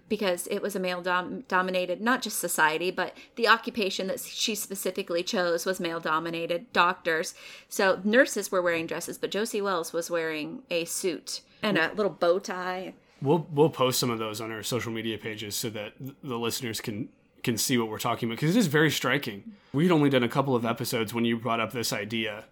because 0.10 0.48
it 0.48 0.62
was 0.62 0.76
a 0.76 0.80
male 0.80 1.02
dom- 1.02 1.46
dominated, 1.48 2.02
not 2.02 2.22
just 2.22 2.40
society, 2.40 2.92
but 2.92 3.16
the 3.38 3.48
occupation 3.48 4.08
that 4.08 4.20
she 4.20 4.54
specifically 4.54 5.24
chose 5.24 5.66
was 5.66 5.80
male 5.80 6.02
dominated. 6.02 6.74
Doctors. 6.74 7.36
So 7.70 8.02
nurses 8.04 8.52
were 8.52 8.62
wearing 8.62 8.86
dresses, 8.86 9.18
but 9.18 9.32
Josie 9.32 9.62
Wells 9.62 9.94
was 9.94 10.12
wearing 10.12 10.64
a 10.70 10.84
suit 10.84 11.40
and 11.64 11.78
a 11.78 11.92
little 11.94 12.12
bow 12.12 12.40
tie. 12.40 12.94
We'll 13.22 13.48
we'll 13.52 13.70
post 13.70 14.00
some 14.00 14.10
of 14.10 14.20
those 14.20 14.40
on 14.42 14.52
our 14.52 14.62
social 14.64 14.92
media 14.92 15.18
pages 15.18 15.56
so 15.56 15.70
that 15.72 15.94
the 16.24 16.38
listeners 16.38 16.80
can 16.82 17.10
can 17.44 17.58
see 17.58 17.78
what 17.78 17.90
we're 17.90 17.98
talking 18.00 18.30
about 18.30 18.40
because 18.40 18.56
it 18.56 18.60
is 18.60 18.68
very 18.68 18.92
striking. 18.92 19.54
We'd 19.74 19.92
only 19.92 20.10
done 20.10 20.24
a 20.24 20.30
couple 20.30 20.56
of 20.56 20.66
episodes 20.66 21.14
when 21.14 21.26
you 21.26 21.38
brought 21.38 21.60
up 21.60 21.72
this 21.72 21.92
idea, 21.94 22.46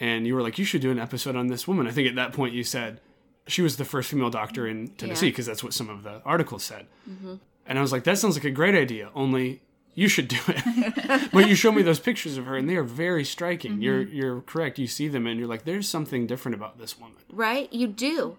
and 0.00 0.26
you 0.26 0.34
were 0.34 0.42
like, 0.42 0.58
"You 0.58 0.64
should 0.64 0.82
do 0.82 0.90
an 0.90 0.98
episode 0.98 1.36
on 1.36 1.46
this 1.46 1.66
woman." 1.68 1.86
I 1.86 1.90
think 1.90 2.08
at 2.08 2.14
that 2.16 2.32
point 2.32 2.52
you 2.54 2.64
said 2.64 3.00
she 3.46 3.62
was 3.62 3.76
the 3.76 3.84
first 3.84 4.10
female 4.10 4.30
doctor 4.30 4.66
in 4.66 4.88
Tennessee 4.88 5.26
Yeah. 5.26 5.32
because 5.32 5.46
that's 5.46 5.62
what 5.64 5.72
some 5.74 5.88
of 5.88 6.02
the 6.02 6.20
articles 6.24 6.64
said. 6.64 6.86
Mm-hmm. 7.08 7.34
And 7.66 7.78
I 7.78 7.82
was 7.82 7.92
like, 7.92 8.04
"That 8.04 8.18
sounds 8.18 8.36
like 8.36 8.44
a 8.44 8.50
great 8.50 8.74
idea." 8.74 9.10
Only 9.14 9.62
you 9.94 10.08
should 10.08 10.28
do 10.28 10.38
it. 10.48 11.30
but 11.32 11.48
you 11.48 11.54
show 11.54 11.72
me 11.72 11.82
those 11.82 12.00
pictures 12.00 12.36
of 12.36 12.46
her, 12.46 12.56
and 12.56 12.68
they 12.68 12.76
are 12.76 12.82
very 12.82 13.24
striking. 13.24 13.80
You're 13.80 14.04
mm-hmm. 14.04 14.16
you're 14.16 14.40
correct. 14.42 14.78
You 14.78 14.86
see 14.86 15.08
them, 15.08 15.26
and 15.26 15.38
you're 15.38 15.48
like, 15.48 15.64
"There's 15.64 15.88
something 15.88 16.26
different 16.26 16.54
about 16.54 16.78
this 16.78 16.98
woman." 16.98 17.16
right? 17.30 17.72
You 17.72 17.88
do. 17.88 18.38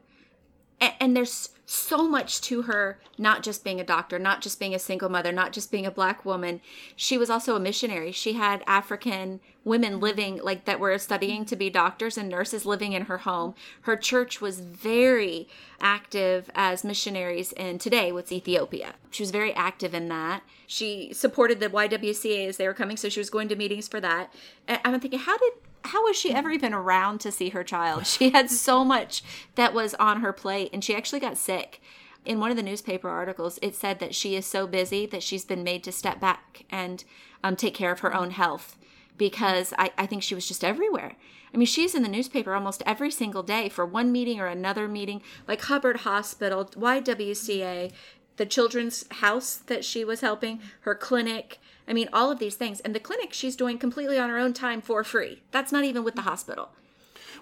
And, 0.80 0.94
and 1.00 1.18
there's 1.18 1.50
so 1.66 2.08
much 2.08 2.42
to 2.42 2.64
her, 2.64 3.00
not 3.18 3.42
just 3.42 3.64
being 3.64 3.80
a 3.80 3.86
doctor, 3.86 4.20
not 4.20 4.42
just 4.42 4.60
being 4.60 4.76
a 4.76 4.80
single 4.80 5.10
mother, 5.10 5.32
not 5.32 5.52
just 5.52 5.72
being 5.72 5.86
a 5.86 5.92
black 5.92 6.24
woman. 6.24 6.62
She 6.96 7.18
was 7.18 7.30
also 7.30 7.56
a 7.56 7.60
missionary. 7.60 8.12
She 8.12 8.34
had 8.34 8.64
African 8.68 9.40
women 9.64 10.00
living, 10.00 10.40
like 10.44 10.66
that 10.66 10.80
were 10.80 10.98
studying 11.00 11.44
to 11.46 11.56
be 11.56 11.72
doctors 11.72 12.18
and 12.18 12.30
nurses 12.30 12.68
living 12.68 12.94
in 12.94 13.06
her 13.06 13.20
home. 13.20 13.56
Her 13.82 13.96
church 13.96 14.40
was 14.40 14.60
very 14.60 15.48
active 15.82 16.52
as 16.54 16.84
missionaries 16.84 17.52
in 17.54 17.80
today, 17.80 18.12
what's 18.12 18.32
Ethiopia. 18.32 18.94
She 19.10 19.24
was 19.24 19.32
very 19.32 19.54
active 19.54 19.96
in 19.96 20.08
that. 20.10 20.44
She 20.68 21.12
supported 21.14 21.60
the 21.60 21.70
YWCA 21.70 22.48
as 22.48 22.58
they 22.58 22.68
were 22.68 22.76
coming, 22.76 22.96
so 22.96 23.10
she 23.10 23.20
was 23.20 23.32
going 23.32 23.48
to 23.50 23.56
meetings 23.56 23.88
for 23.88 24.00
that. 24.00 24.32
And 24.68 24.80
I'm 24.84 25.00
thinking, 25.00 25.20
how 25.20 25.38
did 25.38 25.54
how 25.96 26.04
was 26.04 26.18
she 26.18 26.34
ever 26.34 26.52
even 26.52 26.74
around 26.74 27.22
to 27.22 27.32
see 27.32 27.50
her 27.50 27.64
child? 27.64 28.06
She 28.16 28.32
had 28.32 28.52
so 28.52 28.84
much 28.84 29.24
that 29.56 29.74
was 29.74 29.94
on 29.94 30.20
her 30.20 30.34
plate, 30.34 30.72
and 30.74 30.84
she 30.84 30.94
actually 30.94 31.22
got 31.22 31.38
sick. 31.38 31.82
In 32.26 32.42
one 32.42 32.52
of 32.52 32.58
the 32.58 32.64
newspaper 32.64 33.08
articles, 33.08 33.58
it 33.62 33.76
said 33.76 34.00
that 34.00 34.14
she 34.14 34.36
is 34.36 34.46
so 34.46 34.68
busy 34.68 35.06
that 35.06 35.24
she's 35.24 35.46
been 35.46 35.64
made 35.64 35.86
to 35.86 35.94
step 35.94 36.20
back 36.20 36.66
and 36.70 37.06
um, 37.46 37.56
take 37.56 37.74
care 37.74 37.94
of 37.94 38.02
her 38.02 38.14
own 38.14 38.32
health 38.32 38.76
because 39.18 39.74
I, 39.78 39.92
I 39.98 40.06
think 40.06 40.22
she 40.22 40.36
was 40.36 40.46
just 40.46 40.66
everywhere. 40.66 41.14
I 41.54 41.58
mean, 41.58 41.66
she's 41.66 41.96
in 41.96 42.04
the 42.04 42.10
newspaper 42.10 42.54
almost 42.54 42.84
every 42.86 43.10
single 43.10 43.44
day 43.44 43.70
for 43.70 43.86
one 43.86 44.12
meeting 44.12 44.42
or 44.42 44.48
another 44.48 44.90
meeting, 44.90 45.22
like 45.48 45.62
Hubbard 45.62 46.02
Hospital, 46.02 46.66
YWCA, 46.66 47.94
the 48.36 48.46
children's 48.46 49.06
house 49.12 49.56
that 49.68 49.86
she 49.86 50.04
was 50.04 50.20
helping, 50.20 50.60
her 50.82 50.94
clinic. 50.94 51.58
I 51.88 51.94
mean, 51.94 52.10
all 52.12 52.32
of 52.32 52.40
these 52.40 52.56
things. 52.56 52.80
And 52.82 52.96
the 52.96 53.00
clinic 53.00 53.34
she's 53.34 53.56
doing 53.56 53.78
completely 53.78 54.18
on 54.18 54.30
her 54.30 54.38
own 54.38 54.54
time 54.54 54.82
for 54.82 55.04
free. 55.04 55.44
That's 55.52 55.72
not 55.72 55.84
even 55.84 56.04
with 56.04 56.16
the 56.16 56.22
hospital. 56.22 56.70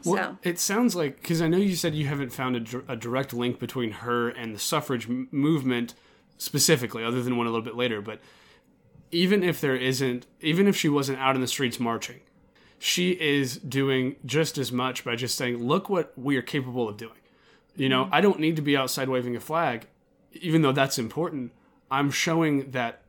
Well, 0.06 0.38
so, 0.44 0.50
it 0.50 0.60
sounds 0.60 0.96
like 0.96 1.22
because 1.22 1.42
I 1.42 1.48
know 1.48 1.58
you 1.58 1.76
said 1.76 1.96
you 1.96 2.08
haven't 2.08 2.32
found 2.34 2.56
a, 2.56 2.92
a 2.92 2.96
direct 2.96 3.34
link 3.34 3.60
between 3.60 3.92
her 3.92 4.30
and 4.30 4.54
the 4.54 4.60
suffrage 4.60 5.08
m- 5.10 5.30
movement 5.32 5.94
specifically, 6.38 7.04
other 7.04 7.22
than 7.22 7.38
one 7.38 7.48
a 7.48 7.50
little 7.50 7.64
bit 7.64 7.76
later. 7.76 8.02
But 8.02 8.20
even 9.12 9.44
if 9.44 9.62
there 9.62 9.76
isn't, 9.76 10.26
even 10.42 10.68
if 10.68 10.76
she 10.76 10.90
wasn't 10.90 11.20
out 11.20 11.36
in 11.36 11.42
the 11.42 11.48
streets 11.48 11.80
marching, 11.80 12.20
she 12.80 13.12
is 13.12 13.58
doing 13.58 14.18
just 14.26 14.58
as 14.58 14.72
much 14.72 15.06
by 15.06 15.16
just 15.16 15.36
saying, 15.36 15.66
"Look 15.66 15.90
what 15.90 16.12
we 16.18 16.36
are 16.36 16.42
capable 16.42 16.90
of 16.90 16.98
doing." 16.98 17.14
You 17.76 17.88
know, 17.88 18.06
mm-hmm. 18.06 18.14
I 18.14 18.22
don't 18.22 18.40
need 18.40 18.58
to 18.58 18.62
be 18.62 18.76
outside 18.76 19.08
waving 19.08 19.36
a 19.36 19.40
flag, 19.40 19.88
even 20.34 20.64
though 20.64 20.74
that's 20.74 21.00
important. 21.00 21.54
I'm 21.90 22.12
showing 22.12 22.72
that 22.72 23.03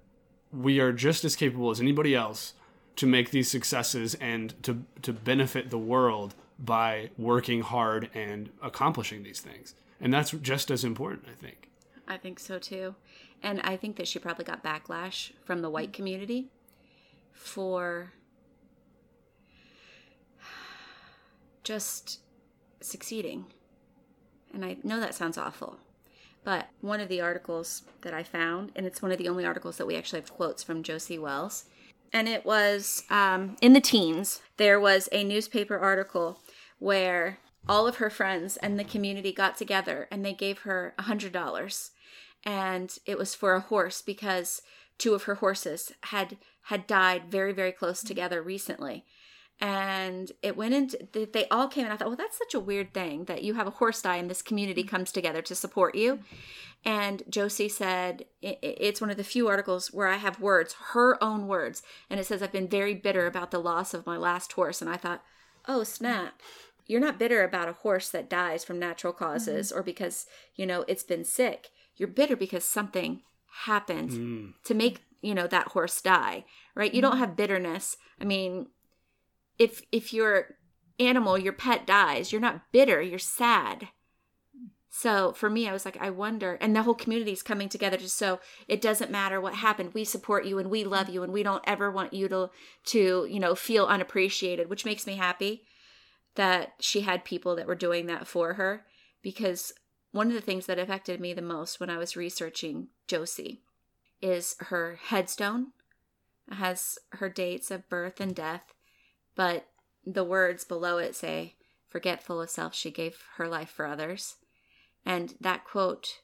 we 0.54 0.80
are 0.80 0.92
just 0.92 1.24
as 1.24 1.36
capable 1.36 1.70
as 1.70 1.80
anybody 1.80 2.14
else 2.14 2.54
to 2.96 3.06
make 3.06 3.30
these 3.30 3.50
successes 3.50 4.14
and 4.16 4.54
to 4.62 4.84
to 5.02 5.12
benefit 5.12 5.70
the 5.70 5.78
world 5.78 6.34
by 6.58 7.10
working 7.18 7.62
hard 7.62 8.08
and 8.14 8.50
accomplishing 8.62 9.22
these 9.22 9.40
things. 9.40 9.74
And 10.00 10.12
that's 10.12 10.30
just 10.30 10.70
as 10.70 10.84
important, 10.84 11.26
I 11.28 11.34
think. 11.34 11.68
I 12.06 12.16
think 12.16 12.38
so 12.38 12.58
too. 12.58 12.94
And 13.42 13.60
I 13.62 13.76
think 13.76 13.96
that 13.96 14.08
she 14.08 14.18
probably 14.18 14.44
got 14.44 14.62
backlash 14.62 15.32
from 15.44 15.62
the 15.62 15.70
white 15.70 15.92
community 15.92 16.48
for 17.32 18.12
just 21.64 22.20
succeeding. 22.80 23.46
And 24.52 24.64
I 24.64 24.76
know 24.84 25.00
that 25.00 25.14
sounds 25.14 25.36
awful. 25.36 25.78
But 26.44 26.68
one 26.80 27.00
of 27.00 27.08
the 27.08 27.22
articles 27.22 27.82
that 28.02 28.14
I 28.14 28.22
found, 28.22 28.72
and 28.76 28.86
it's 28.86 29.00
one 29.00 29.10
of 29.10 29.18
the 29.18 29.28
only 29.28 29.46
articles 29.46 29.78
that 29.78 29.86
we 29.86 29.96
actually 29.96 30.20
have 30.20 30.32
quotes 30.32 30.62
from 30.62 30.82
Josie 30.82 31.18
Wells, 31.18 31.64
and 32.12 32.28
it 32.28 32.44
was 32.44 33.02
um, 33.10 33.56
in 33.60 33.72
the 33.72 33.80
teens, 33.80 34.40
there 34.56 34.78
was 34.78 35.08
a 35.10 35.24
newspaper 35.24 35.78
article 35.78 36.38
where 36.78 37.38
all 37.68 37.86
of 37.86 37.96
her 37.96 38.10
friends 38.10 38.56
and 38.58 38.78
the 38.78 38.84
community 38.84 39.32
got 39.32 39.56
together 39.56 40.06
and 40.10 40.24
they 40.24 40.34
gave 40.34 40.60
her 40.60 40.94
a 40.98 41.04
$100 41.04 41.90
and 42.44 42.98
it 43.06 43.18
was 43.18 43.34
for 43.34 43.54
a 43.54 43.60
horse 43.60 44.02
because 44.02 44.62
two 44.98 45.14
of 45.14 45.24
her 45.24 45.36
horses 45.36 45.92
had 46.04 46.36
had 46.68 46.86
died 46.86 47.24
very 47.30 47.52
very 47.52 47.72
close 47.72 48.02
together 48.02 48.42
recently 48.42 49.04
and 49.60 50.32
it 50.42 50.56
went 50.56 50.74
into 50.74 50.98
they 51.12 51.46
all 51.48 51.68
came 51.68 51.84
and 51.84 51.92
i 51.92 51.96
thought 51.96 52.08
well 52.08 52.16
that's 52.16 52.38
such 52.38 52.54
a 52.54 52.60
weird 52.60 52.92
thing 52.92 53.24
that 53.24 53.42
you 53.42 53.54
have 53.54 53.66
a 53.66 53.70
horse 53.70 54.02
die 54.02 54.16
and 54.16 54.28
this 54.28 54.42
community 54.42 54.82
mm-hmm. 54.82 54.90
comes 54.90 55.12
together 55.12 55.42
to 55.42 55.54
support 55.54 55.94
you. 55.94 56.16
Mm-hmm. 56.16 56.36
And 56.86 57.22
josie 57.28 57.68
said 57.68 58.26
it's 58.42 59.00
one 59.00 59.10
of 59.10 59.16
the 59.16 59.24
few 59.24 59.48
articles 59.48 59.88
where 59.88 60.08
i 60.08 60.16
have 60.16 60.40
words 60.40 60.74
her 60.92 61.22
own 61.22 61.46
words. 61.46 61.82
And 62.10 62.18
it 62.18 62.26
says 62.26 62.42
i've 62.42 62.52
been 62.52 62.68
very 62.68 62.94
bitter 62.94 63.26
about 63.26 63.50
the 63.50 63.60
loss 63.60 63.94
of 63.94 64.06
my 64.06 64.16
last 64.16 64.52
horse. 64.52 64.80
And 64.80 64.90
i 64.90 64.96
thought 64.96 65.22
oh 65.66 65.84
snap. 65.84 66.40
You're 66.86 67.00
not 67.00 67.18
bitter 67.18 67.42
about 67.42 67.68
a 67.68 67.72
horse 67.72 68.10
that 68.10 68.28
dies 68.28 68.62
from 68.62 68.78
natural 68.78 69.14
causes 69.14 69.70
mm-hmm. 69.70 69.78
or 69.78 69.82
because 69.82 70.26
you 70.56 70.66
know 70.66 70.84
it's 70.88 71.04
been 71.04 71.24
sick. 71.24 71.68
You're 71.96 72.08
bitter 72.08 72.36
because 72.36 72.64
something 72.64 73.22
happened 73.66 74.10
mm. 74.10 74.52
to 74.64 74.74
make 74.74 75.02
you 75.22 75.32
know 75.32 75.46
that 75.46 75.68
horse 75.68 76.00
die 76.02 76.44
right? 76.74 76.92
You 76.92 77.00
don't 77.00 77.18
have 77.18 77.36
bitterness. 77.36 77.96
I 78.20 78.24
mean 78.24 78.66
if 79.58 79.82
if 79.92 80.12
your 80.12 80.56
animal 80.98 81.36
your 81.36 81.52
pet 81.52 81.86
dies 81.86 82.30
you're 82.32 82.40
not 82.40 82.62
bitter 82.72 83.00
you're 83.00 83.18
sad. 83.18 83.88
So 84.90 85.32
for 85.32 85.50
me 85.50 85.68
i 85.68 85.72
was 85.72 85.84
like 85.84 85.96
i 86.00 86.10
wonder 86.10 86.56
and 86.60 86.74
the 86.74 86.82
whole 86.82 86.94
community 86.94 87.32
is 87.32 87.42
coming 87.42 87.68
together 87.68 87.96
just 87.96 88.16
so 88.16 88.40
it 88.68 88.80
doesn't 88.80 89.10
matter 89.10 89.40
what 89.40 89.54
happened. 89.54 89.94
We 89.94 90.04
support 90.04 90.44
you 90.44 90.58
and 90.58 90.70
we 90.70 90.84
love 90.84 91.08
you 91.08 91.22
and 91.22 91.32
we 91.32 91.42
don't 91.42 91.64
ever 91.66 91.90
want 91.90 92.12
you 92.12 92.28
to 92.28 92.50
to 92.86 93.26
you 93.28 93.40
know 93.40 93.54
feel 93.54 93.86
unappreciated 93.86 94.68
which 94.68 94.84
makes 94.84 95.06
me 95.06 95.16
happy 95.16 95.64
that 96.34 96.72
she 96.80 97.02
had 97.02 97.24
people 97.24 97.56
that 97.56 97.66
were 97.66 97.74
doing 97.74 98.06
that 98.06 98.26
for 98.26 98.54
her. 98.54 98.84
Because 99.22 99.72
one 100.12 100.28
of 100.28 100.34
the 100.34 100.40
things 100.40 100.66
that 100.66 100.78
affected 100.78 101.20
me 101.20 101.32
the 101.32 101.42
most 101.42 101.80
when 101.80 101.90
I 101.90 101.98
was 101.98 102.16
researching 102.16 102.88
Josie 103.08 103.62
is 104.20 104.56
her 104.60 104.98
headstone. 105.02 105.68
It 106.50 106.54
has 106.54 106.98
her 107.12 107.28
dates 107.28 107.70
of 107.70 107.88
birth 107.88 108.20
and 108.20 108.34
death, 108.34 108.73
but 109.34 109.66
the 110.06 110.24
words 110.24 110.64
below 110.64 110.98
it 110.98 111.14
say, 111.14 111.54
Forgetful 111.88 112.42
of 112.42 112.50
self, 112.50 112.74
she 112.74 112.90
gave 112.90 113.22
her 113.36 113.46
life 113.46 113.70
for 113.70 113.86
others. 113.86 114.36
And 115.06 115.34
that 115.40 115.64
quote, 115.64 116.22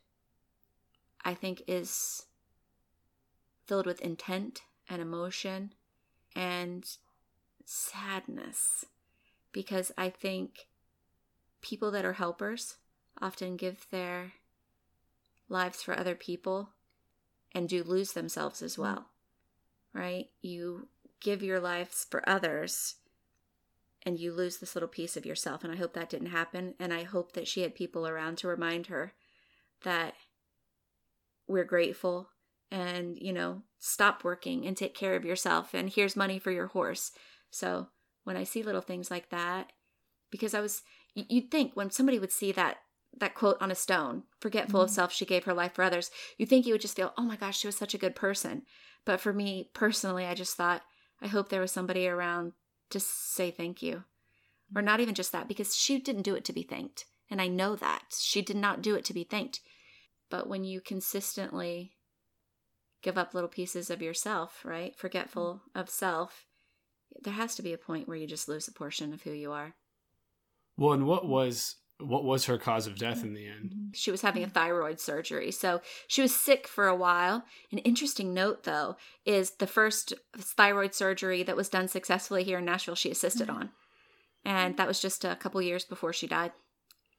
I 1.24 1.34
think, 1.34 1.62
is 1.68 2.26
filled 3.66 3.86
with 3.86 4.00
intent 4.00 4.62
and 4.88 5.00
emotion 5.00 5.74
and 6.34 6.84
sadness 7.64 8.84
because 9.52 9.92
I 9.96 10.10
think 10.10 10.66
people 11.60 11.90
that 11.92 12.04
are 12.04 12.14
helpers 12.14 12.78
often 13.20 13.56
give 13.56 13.86
their 13.90 14.32
lives 15.48 15.82
for 15.82 15.96
other 15.96 16.14
people 16.14 16.70
and 17.52 17.68
do 17.68 17.84
lose 17.84 18.12
themselves 18.12 18.62
as 18.62 18.78
well, 18.78 19.06
right? 19.92 20.30
You 20.40 20.88
give 21.20 21.42
your 21.42 21.60
lives 21.60 22.06
for 22.10 22.28
others 22.28 22.96
and 24.04 24.18
you 24.18 24.32
lose 24.32 24.58
this 24.58 24.74
little 24.74 24.88
piece 24.88 25.16
of 25.16 25.26
yourself. 25.26 25.62
And 25.62 25.72
I 25.72 25.76
hope 25.76 25.94
that 25.94 26.08
didn't 26.10 26.28
happen. 26.28 26.74
And 26.78 26.92
I 26.92 27.02
hope 27.02 27.32
that 27.32 27.48
she 27.48 27.62
had 27.62 27.74
people 27.74 28.06
around 28.06 28.38
to 28.38 28.48
remind 28.48 28.86
her 28.86 29.12
that 29.84 30.14
we're 31.46 31.64
grateful 31.64 32.30
and, 32.70 33.18
you 33.20 33.32
know, 33.32 33.62
stop 33.78 34.24
working 34.24 34.66
and 34.66 34.76
take 34.76 34.94
care 34.94 35.16
of 35.16 35.24
yourself. 35.24 35.74
And 35.74 35.90
here's 35.90 36.16
money 36.16 36.38
for 36.38 36.50
your 36.50 36.68
horse. 36.68 37.12
So 37.50 37.88
when 38.24 38.36
I 38.36 38.44
see 38.44 38.62
little 38.62 38.80
things 38.80 39.10
like 39.10 39.30
that, 39.30 39.72
because 40.30 40.54
I 40.54 40.60
was, 40.60 40.82
you'd 41.14 41.50
think 41.50 41.72
when 41.74 41.90
somebody 41.90 42.18
would 42.18 42.32
see 42.32 42.52
that 42.52 42.78
that 43.18 43.34
quote 43.34 43.56
on 43.60 43.72
a 43.72 43.74
stone, 43.74 44.22
forgetful 44.40 44.78
mm-hmm. 44.78 44.84
of 44.84 44.90
self, 44.90 45.12
she 45.12 45.26
gave 45.26 45.44
her 45.44 45.52
life 45.52 45.74
for 45.74 45.82
others, 45.82 46.12
you 46.38 46.46
think 46.46 46.64
you 46.64 46.72
would 46.72 46.80
just 46.80 46.94
feel, 46.94 47.12
oh 47.18 47.24
my 47.24 47.36
gosh, 47.36 47.58
she 47.58 47.66
was 47.66 47.76
such 47.76 47.92
a 47.92 47.98
good 47.98 48.14
person. 48.14 48.62
But 49.04 49.20
for 49.20 49.32
me 49.32 49.70
personally, 49.74 50.26
I 50.26 50.34
just 50.34 50.56
thought, 50.56 50.82
I 51.20 51.26
hope 51.26 51.48
there 51.48 51.60
was 51.60 51.72
somebody 51.72 52.06
around 52.06 52.52
to 52.90 53.00
say 53.00 53.50
thank 53.50 53.82
you. 53.82 54.04
Or 54.74 54.80
mm-hmm. 54.80 54.84
not 54.84 55.00
even 55.00 55.14
just 55.14 55.32
that, 55.32 55.48
because 55.48 55.74
she 55.74 55.98
didn't 55.98 56.22
do 56.22 56.34
it 56.34 56.44
to 56.46 56.52
be 56.52 56.62
thanked. 56.62 57.06
And 57.30 57.40
I 57.40 57.48
know 57.48 57.76
that. 57.76 58.02
She 58.18 58.42
did 58.42 58.56
not 58.56 58.82
do 58.82 58.94
it 58.94 59.04
to 59.06 59.14
be 59.14 59.24
thanked. 59.24 59.60
But 60.28 60.48
when 60.48 60.64
you 60.64 60.80
consistently 60.80 61.92
give 63.02 63.16
up 63.18 63.34
little 63.34 63.48
pieces 63.48 63.90
of 63.90 64.02
yourself, 64.02 64.62
right? 64.64 64.96
Forgetful 64.96 65.54
mm-hmm. 65.54 65.78
of 65.78 65.90
self, 65.90 66.46
there 67.22 67.34
has 67.34 67.54
to 67.56 67.62
be 67.62 67.72
a 67.72 67.78
point 67.78 68.06
where 68.06 68.16
you 68.16 68.26
just 68.26 68.48
lose 68.48 68.68
a 68.68 68.72
portion 68.72 69.12
of 69.12 69.22
who 69.22 69.32
you 69.32 69.52
are. 69.52 69.74
Well, 70.76 70.92
and 70.92 71.06
what 71.06 71.26
was 71.26 71.76
what 72.02 72.24
was 72.24 72.46
her 72.46 72.58
cause 72.58 72.86
of 72.86 72.98
death 72.98 73.22
in 73.22 73.34
the 73.34 73.46
end? 73.46 73.70
Mm-hmm. 73.70 73.86
She 73.92 74.10
was 74.10 74.22
having 74.22 74.42
a 74.42 74.48
thyroid 74.48 75.00
surgery. 75.00 75.50
So 75.50 75.80
she 76.06 76.22
was 76.22 76.34
sick 76.34 76.66
for 76.66 76.88
a 76.88 76.96
while. 76.96 77.44
An 77.72 77.78
interesting 77.78 78.34
note, 78.34 78.64
though, 78.64 78.96
is 79.24 79.52
the 79.52 79.66
first 79.66 80.14
thyroid 80.36 80.94
surgery 80.94 81.42
that 81.42 81.56
was 81.56 81.68
done 81.68 81.88
successfully 81.88 82.44
here 82.44 82.58
in 82.58 82.64
Nashville, 82.64 82.94
she 82.94 83.10
assisted 83.10 83.48
mm-hmm. 83.48 83.58
on. 83.58 83.70
And 84.44 84.76
that 84.76 84.88
was 84.88 85.00
just 85.00 85.24
a 85.24 85.36
couple 85.36 85.60
years 85.60 85.84
before 85.84 86.12
she 86.12 86.26
died 86.26 86.52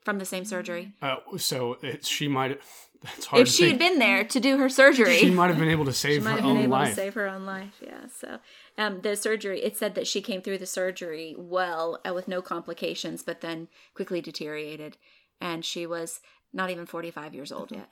from 0.03 0.19
the 0.19 0.25
same 0.25 0.45
surgery. 0.45 0.93
Uh, 1.01 1.17
so 1.37 1.77
it, 1.81 2.05
she 2.05 2.27
might. 2.27 2.59
That's 3.03 3.25
hard. 3.25 3.41
If 3.41 3.47
she 3.47 3.67
had 3.69 3.79
been 3.79 3.97
there 3.97 4.23
to 4.23 4.39
do 4.39 4.57
her 4.57 4.69
surgery, 4.69 5.17
she 5.17 5.31
might 5.31 5.47
have 5.47 5.57
been 5.57 5.69
able 5.69 5.85
to 5.85 5.93
save 5.93 6.23
her 6.23 6.39
own 6.39 6.69
life. 6.69 6.89
To 6.89 6.95
save 6.95 7.13
her 7.15 7.27
own 7.27 7.45
life, 7.45 7.81
yeah. 7.81 8.07
So, 8.15 8.39
um, 8.77 9.01
the 9.01 9.15
surgery. 9.15 9.63
It 9.63 9.75
said 9.75 9.95
that 9.95 10.05
she 10.07 10.21
came 10.21 10.41
through 10.41 10.59
the 10.59 10.67
surgery 10.67 11.35
well, 11.37 11.99
uh, 12.07 12.13
with 12.13 12.27
no 12.27 12.41
complications, 12.43 13.23
but 13.23 13.41
then 13.41 13.69
quickly 13.95 14.21
deteriorated, 14.21 14.97
and 15.39 15.65
she 15.65 15.87
was 15.87 16.19
not 16.53 16.69
even 16.69 16.85
45 16.85 17.33
years 17.33 17.51
old 17.51 17.71
yet. 17.71 17.89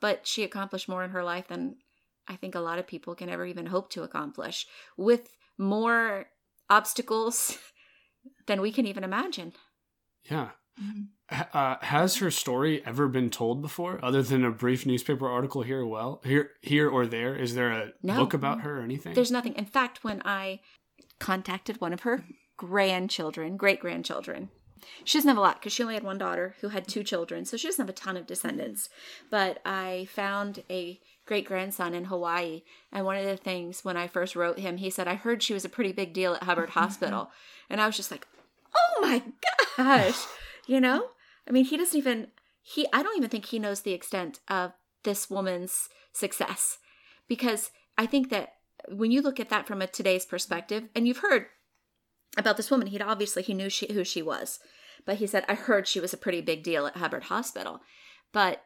But 0.00 0.26
she 0.26 0.42
accomplished 0.42 0.88
more 0.88 1.04
in 1.04 1.10
her 1.10 1.22
life 1.24 1.48
than 1.48 1.76
I 2.26 2.36
think 2.36 2.54
a 2.54 2.60
lot 2.60 2.78
of 2.78 2.86
people 2.86 3.14
can 3.14 3.28
ever 3.28 3.44
even 3.44 3.66
hope 3.66 3.90
to 3.90 4.02
accomplish 4.04 4.66
with 4.96 5.36
more 5.58 6.30
obstacles 6.70 7.58
than 8.46 8.62
we 8.62 8.72
can 8.72 8.86
even 8.86 9.04
imagine. 9.04 9.52
Yeah. 10.30 10.50
Mhm. 10.80 11.08
Uh, 11.30 11.76
has 11.82 12.16
her 12.16 12.30
story 12.30 12.82
ever 12.84 13.06
been 13.08 13.30
told 13.30 13.62
before, 13.62 13.98
other 14.02 14.22
than 14.22 14.44
a 14.44 14.50
brief 14.50 14.84
newspaper 14.84 15.28
article 15.28 15.62
here? 15.62 15.84
Well, 15.86 16.20
here, 16.24 16.50
here 16.60 16.88
or 16.88 17.06
there. 17.06 17.36
Is 17.36 17.54
there 17.54 17.70
a 17.70 17.92
No. 18.02 18.16
book 18.16 18.34
about 18.34 18.62
her 18.62 18.80
or 18.80 18.82
anything? 18.82 19.14
There's 19.14 19.30
nothing. 19.30 19.54
In 19.54 19.66
fact, 19.66 20.02
when 20.02 20.22
I 20.24 20.60
contacted 21.20 21.80
one 21.80 21.92
of 21.92 22.00
her 22.00 22.24
grandchildren, 22.56 23.56
great 23.56 23.80
grandchildren, 23.80 24.50
she 25.04 25.18
doesn't 25.18 25.28
have 25.28 25.36
a 25.36 25.40
lot 25.40 25.60
because 25.60 25.72
she 25.72 25.82
only 25.82 25.94
had 25.94 26.02
one 26.02 26.18
daughter 26.18 26.56
who 26.60 26.68
had 26.68 26.88
two 26.88 27.04
children, 27.04 27.44
so 27.44 27.56
she 27.56 27.68
doesn't 27.68 27.82
have 27.82 27.90
a 27.90 27.92
ton 27.98 28.16
of 28.16 28.26
descendants. 28.26 28.88
But 29.30 29.60
I 29.64 30.08
found 30.10 30.62
a 30.70 30.98
great 31.26 31.44
grandson 31.46 31.94
in 31.94 32.06
Hawaii, 32.06 32.62
and 32.90 33.04
one 33.04 33.16
of 33.16 33.24
the 33.24 33.36
things 33.36 33.84
when 33.84 33.96
I 33.96 34.08
first 34.08 34.34
wrote 34.34 34.58
him, 34.58 34.78
he 34.78 34.90
said, 34.90 35.06
I 35.06 35.14
heard 35.14 35.42
she 35.42 35.54
was 35.54 35.64
a 35.64 35.68
pretty 35.68 35.92
big 35.92 36.12
deal 36.12 36.34
at 36.34 36.42
Hubbard 36.44 36.70
Hospital. 36.70 37.30
And 37.72 37.80
I 37.80 37.86
was 37.86 37.96
just 37.96 38.10
like, 38.10 38.26
oh 38.74 39.00
my 39.00 39.22
gosh, 39.76 40.26
you 40.66 40.80
know? 40.80 41.10
I 41.50 41.52
mean, 41.52 41.64
he 41.64 41.76
doesn't 41.76 41.98
even, 41.98 42.28
he, 42.62 42.86
I 42.92 43.02
don't 43.02 43.16
even 43.16 43.28
think 43.28 43.46
he 43.46 43.58
knows 43.58 43.80
the 43.80 43.92
extent 43.92 44.38
of 44.46 44.72
this 45.02 45.28
woman's 45.28 45.88
success. 46.12 46.78
Because 47.26 47.72
I 47.98 48.06
think 48.06 48.30
that 48.30 48.54
when 48.88 49.10
you 49.10 49.20
look 49.20 49.40
at 49.40 49.48
that 49.48 49.66
from 49.66 49.82
a 49.82 49.88
today's 49.88 50.24
perspective, 50.24 50.84
and 50.94 51.08
you've 51.08 51.18
heard 51.18 51.46
about 52.36 52.56
this 52.56 52.70
woman, 52.70 52.86
he'd 52.86 53.02
obviously 53.02 53.42
he 53.42 53.52
knew 53.52 53.68
she, 53.68 53.92
who 53.92 54.04
she 54.04 54.22
was, 54.22 54.60
but 55.04 55.16
he 55.16 55.26
said, 55.26 55.44
"I 55.48 55.54
heard 55.54 55.88
she 55.88 56.00
was 56.00 56.12
a 56.12 56.18
pretty 56.18 56.40
big 56.40 56.62
deal 56.62 56.86
at 56.86 56.96
Hubbard 56.96 57.24
Hospital." 57.24 57.80
But 58.32 58.62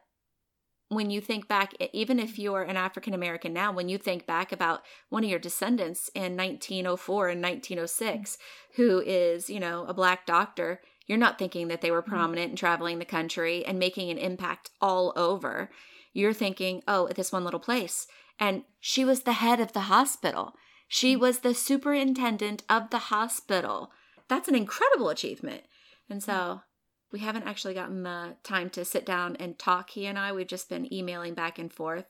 when 0.89 1.09
you 1.09 1.19
think 1.19 1.47
back, 1.47 1.73
even 1.93 2.19
if 2.19 2.37
you're 2.37 2.61
an 2.61 2.77
African 2.77 3.13
American 3.13 3.53
now, 3.53 3.71
when 3.71 3.89
you 3.89 3.97
think 3.97 4.25
back 4.25 4.51
about 4.51 4.83
one 5.09 5.23
of 5.23 5.29
your 5.29 5.39
descendants 5.39 6.09
in 6.13 6.37
1904 6.37 7.29
and 7.29 7.41
1906, 7.41 8.31
mm. 8.31 8.75
who 8.75 9.01
is 9.05 9.49
you 9.49 9.59
know 9.59 9.85
a 9.85 9.93
black 9.93 10.25
doctor, 10.25 10.81
you're 11.05 11.17
not 11.17 11.37
thinking 11.37 11.67
that 11.67 11.81
they 11.81 11.91
were 11.91 12.01
mm-hmm. 12.01 12.11
prominent 12.11 12.49
and 12.49 12.57
traveling 12.57 12.99
the 12.99 13.05
country 13.05 13.65
and 13.65 13.77
making 13.79 14.09
an 14.09 14.17
impact 14.17 14.71
all 14.81 15.13
over. 15.15 15.69
You're 16.13 16.33
thinking, 16.33 16.81
oh, 16.87 17.07
at 17.07 17.15
this 17.15 17.31
one 17.31 17.43
little 17.43 17.59
place. 17.59 18.07
And 18.39 18.63
she 18.79 19.05
was 19.05 19.21
the 19.21 19.33
head 19.33 19.59
of 19.59 19.73
the 19.73 19.81
hospital. 19.81 20.53
She 20.87 21.13
mm-hmm. 21.13 21.21
was 21.21 21.39
the 21.39 21.53
superintendent 21.53 22.63
of 22.69 22.89
the 22.89 22.97
hospital. 22.97 23.91
That's 24.27 24.47
an 24.47 24.55
incredible 24.55 25.09
achievement. 25.09 25.63
And 26.09 26.23
so 26.23 26.33
mm-hmm. 26.33 26.59
we 27.11 27.19
haven't 27.19 27.47
actually 27.47 27.73
gotten 27.73 28.03
the 28.03 28.35
time 28.43 28.69
to 28.71 28.85
sit 28.85 29.05
down 29.05 29.35
and 29.37 29.57
talk, 29.59 29.91
he 29.91 30.05
and 30.05 30.17
I. 30.17 30.31
We've 30.31 30.47
just 30.47 30.69
been 30.69 30.91
emailing 30.91 31.33
back 31.33 31.59
and 31.59 31.71
forth, 31.71 32.05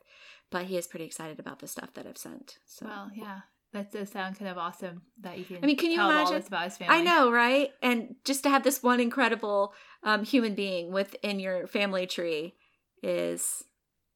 but 0.52 0.66
he 0.66 0.78
is 0.78 0.88
pretty 0.88 1.06
excited 1.06 1.40
about 1.40 1.60
the 1.60 1.68
stuff 1.68 1.94
that 1.96 2.08
I've 2.08 2.18
sent. 2.18 2.58
So 2.66 2.86
Well, 2.86 3.10
yeah. 3.14 3.42
That 3.76 3.92
does 3.92 4.10
sound 4.10 4.40
kind 4.40 4.50
of 4.50 4.58
awesome 4.58 5.02
that 5.20 5.38
you 5.38 5.44
can 5.44 5.58
I 5.62 5.66
mean, 5.68 5.76
can 5.76 5.92
you 5.92 6.00
imagine- 6.00 6.36
this 6.36 6.48
about 6.48 6.64
his 6.64 6.78
family. 6.78 6.96
I 6.96 7.02
know, 7.02 7.30
right? 7.30 7.72
And 7.82 8.16
just 8.24 8.42
to 8.44 8.50
have 8.50 8.64
this 8.64 8.82
one 8.82 9.02
incredible 9.02 9.74
um, 10.02 10.24
human 10.24 10.56
being 10.56 10.94
within 10.94 11.42
your 11.42 11.68
family 11.68 12.08
tree 12.08 12.56
is, 13.04 13.66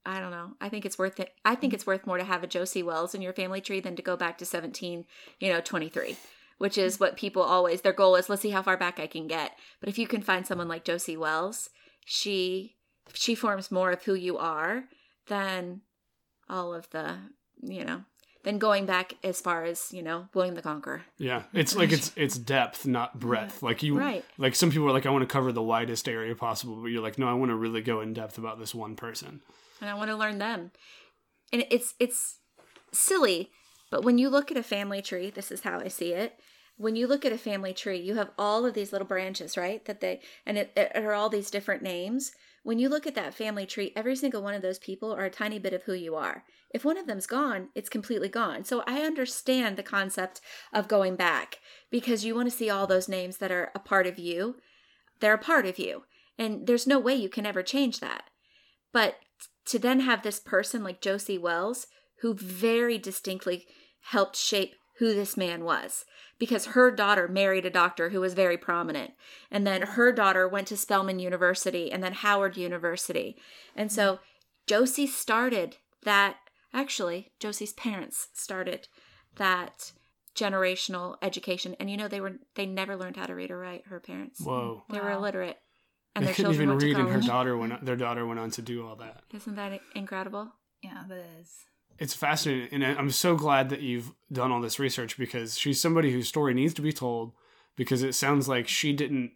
I 0.06 0.22
don't 0.22 0.32
know. 0.32 0.52
I 0.62 0.70
think 0.70 0.86
it's 0.86 0.98
worth 0.98 1.20
it. 1.20 1.34
I 1.44 1.56
think 1.56 1.74
it's 1.74 1.86
worth 1.86 2.08
more 2.08 2.18
to 2.18 2.24
have 2.24 2.42
a 2.42 2.48
Josie 2.48 2.84
Wells 2.84 3.14
in 3.14 3.22
your 3.22 3.34
family 3.34 3.60
tree 3.60 3.82
than 3.82 3.98
to 3.98 4.02
go 4.02 4.16
back 4.16 4.38
to 4.38 4.46
seventeen, 4.46 5.04
you 5.42 5.52
know, 5.52 5.60
twenty 5.60 5.90
three, 5.90 6.16
which 6.58 6.78
is 6.78 6.98
what 6.98 7.18
people 7.18 7.42
always 7.42 7.82
their 7.82 7.92
goal 7.92 8.16
is. 8.16 8.30
Let's 8.30 8.42
see 8.42 8.52
how 8.52 8.62
far 8.62 8.78
back 8.78 8.98
I 8.98 9.08
can 9.08 9.28
get. 9.28 9.58
But 9.82 9.90
if 9.90 9.98
you 9.98 10.08
can 10.08 10.22
find 10.22 10.48
someone 10.48 10.70
like 10.70 10.86
Josie 10.86 11.18
Wells, 11.18 11.70
she 12.06 12.78
she 13.14 13.36
forms 13.36 13.72
more 13.72 13.92
of 13.92 14.04
who 14.04 14.14
you 14.14 14.38
are 14.38 14.86
than 15.28 15.82
all 16.48 16.74
of 16.74 16.90
the, 16.92 17.18
you 17.62 17.84
know, 17.84 18.04
than 18.50 18.60
going 18.60 18.86
back 18.86 19.14
as 19.24 19.40
far 19.42 19.64
as 19.64 19.92
you 19.94 20.02
know 20.02 20.28
William 20.34 20.56
the 20.56 20.62
Conqueror. 20.62 21.04
yeah, 21.18 21.44
it's 21.54 21.76
like 21.76 21.92
it's 21.92 22.12
it's 22.16 22.38
depth, 22.38 22.86
not 22.86 23.20
breadth. 23.20 23.62
Like 23.64 23.84
you, 23.84 23.98
Right. 23.98 24.26
like 24.38 24.56
some 24.56 24.72
people 24.72 24.88
are 24.88 24.92
like, 24.92 25.06
I 25.06 25.10
want 25.12 25.22
to 25.22 25.32
cover 25.32 25.52
the 25.52 25.62
widest 25.64 26.08
area 26.10 26.36
possible, 26.36 26.76
but 26.82 26.88
you're 26.88 27.02
like, 27.04 27.20
no, 27.20 27.28
I 27.28 27.34
want 27.34 27.50
to 27.52 27.56
really 27.56 27.82
go 27.82 28.02
in 28.02 28.14
depth 28.14 28.38
about 28.38 28.60
this 28.60 28.74
one 28.76 28.96
person. 28.96 29.42
and 29.82 29.90
I 29.90 29.94
want 29.94 30.10
to 30.10 30.16
learn 30.18 30.40
them. 30.40 30.72
And 31.54 31.66
it's 31.70 31.94
it's 32.00 32.40
silly, 32.92 33.50
but 33.92 34.04
when 34.04 34.18
you 34.18 34.30
look 34.30 34.52
at 34.52 34.58
a 34.58 34.64
family 34.64 35.02
tree, 35.02 35.30
this 35.30 35.52
is 35.52 35.62
how 35.62 35.80
I 35.80 35.88
see 35.88 36.14
it. 36.14 36.34
When 36.78 36.96
you 36.96 37.08
look 37.08 37.26
at 37.26 37.34
a 37.34 37.38
family 37.38 37.74
tree, 37.74 38.00
you 38.00 38.16
have 38.16 38.32
all 38.38 38.66
of 38.66 38.74
these 38.74 38.92
little 38.94 39.08
branches, 39.08 39.58
right? 39.58 39.84
That 39.86 40.00
they 40.00 40.22
and 40.46 40.58
it, 40.58 40.72
it 40.76 40.92
are 40.96 41.14
all 41.14 41.30
these 41.30 41.52
different 41.52 41.84
names. 41.84 42.32
When 42.64 42.80
you 42.80 42.90
look 42.90 43.08
at 43.08 43.16
that 43.16 43.34
family 43.34 43.66
tree, 43.66 43.94
every 43.96 44.16
single 44.16 44.42
one 44.42 44.54
of 44.54 44.62
those 44.62 44.80
people 44.80 45.14
are 45.14 45.26
a 45.26 45.30
tiny 45.30 45.60
bit 45.60 45.74
of 45.74 45.84
who 45.84 45.94
you 45.94 46.16
are. 46.16 46.44
If 46.72 46.86
one 46.86 46.98
of 46.98 47.08
them's 47.08 47.26
gone, 47.26 47.70
it's 47.74 47.90
completely 47.90 48.30
gone. 48.30 48.64
So 48.64 48.84
I 48.86 49.02
understand 49.02 49.78
the 49.78 49.84
concept 49.84 50.42
of 50.74 50.88
going 50.88 51.16
back 51.16 51.60
because 51.90 52.26
you 52.26 52.36
want 52.36 52.50
to 52.50 52.56
see 52.56 52.70
all 52.70 52.86
those 52.86 53.10
names 53.10 53.38
that 53.38 53.52
are 53.52 53.72
a 53.74 53.80
part 53.80 54.06
of 54.06 54.20
you. 54.20 54.58
They're 55.20 55.34
a 55.34 55.38
part 55.38 55.66
of 55.66 55.80
you. 55.80 56.04
And 56.38 56.68
there's 56.68 56.88
no 56.88 57.00
way 57.00 57.16
you 57.16 57.30
can 57.30 57.46
ever 57.46 57.64
change 57.64 58.00
that. 58.00 58.24
But 58.94 59.16
to 59.66 59.80
then 59.80 60.02
have 60.02 60.24
this 60.24 60.40
person 60.40 60.84
like 60.84 61.02
Josie 61.02 61.38
Wells, 61.38 61.88
who 62.22 62.34
very 62.34 62.98
distinctly 62.98 63.66
helped 64.02 64.36
shape 64.36 64.76
who 65.00 65.14
this 65.14 65.36
man 65.36 65.64
was, 65.64 66.06
because 66.38 66.68
her 66.68 66.92
daughter 66.92 67.28
married 67.28 67.66
a 67.66 67.70
doctor 67.70 68.10
who 68.10 68.22
was 68.22 68.34
very 68.34 68.58
prominent. 68.58 69.12
And 69.50 69.66
then 69.66 69.82
her 69.82 70.12
daughter 70.12 70.48
went 70.48 70.68
to 70.68 70.78
Spelman 70.78 71.20
University 71.20 71.92
and 71.92 72.04
then 72.04 72.14
Howard 72.14 72.58
University. 72.58 73.38
And 73.76 73.92
so 73.92 74.20
Josie 74.68 75.08
started 75.08 75.78
that, 76.04 76.36
actually, 76.74 77.32
Josie's 77.40 77.74
parents 77.74 78.28
started 78.34 78.88
that 79.38 79.94
generational 80.36 81.16
education. 81.22 81.76
And 81.80 81.90
you 81.90 81.98
know, 81.98 82.08
they 82.08 82.22
were, 82.22 82.34
they 82.56 82.66
never 82.66 82.96
learned 82.96 83.18
how 83.18 83.26
to 83.26 83.36
read 83.36 83.52
or 83.52 83.60
write, 83.60 83.88
her 83.88 84.00
parents. 84.00 84.42
Whoa, 84.42 84.84
They 84.90 85.00
were 85.00 85.12
illiterate. 85.12 85.58
And 86.16 86.28
they 86.28 86.34
couldn't 86.34 86.54
even 86.54 86.72
read, 86.72 86.98
and 86.98 87.08
her 87.08 87.22
daughter 87.22 87.56
went. 87.56 87.86
Their 87.86 87.96
daughter 87.96 88.26
went 88.26 88.40
on 88.40 88.52
to 88.52 88.62
do 88.62 88.86
all 88.86 88.96
that. 88.98 89.22
Isn't 89.34 89.56
that 89.56 89.80
incredible? 89.96 90.52
Yeah, 90.82 91.04
that 91.08 91.24
is. 91.40 91.54
It's 92.00 92.14
fascinating 92.14 92.84
and 92.84 92.98
i'm 92.98 93.12
so 93.12 93.36
glad 93.36 93.70
that 93.70 93.82
you've 93.82 94.12
done 94.32 94.52
all 94.52 94.62
this 94.62 94.80
research 94.80 95.18
because 95.18 95.58
she's 95.58 95.80
somebody 95.80 96.12
whose 96.12 96.28
story 96.28 96.54
needs 96.54 96.74
to 96.74 96.82
be 96.82 96.94
told 96.94 97.32
because 97.76 98.02
it 98.04 98.14
sounds 98.16 98.48
like 98.48 98.68
she 98.68 98.94
didn't 98.94 99.32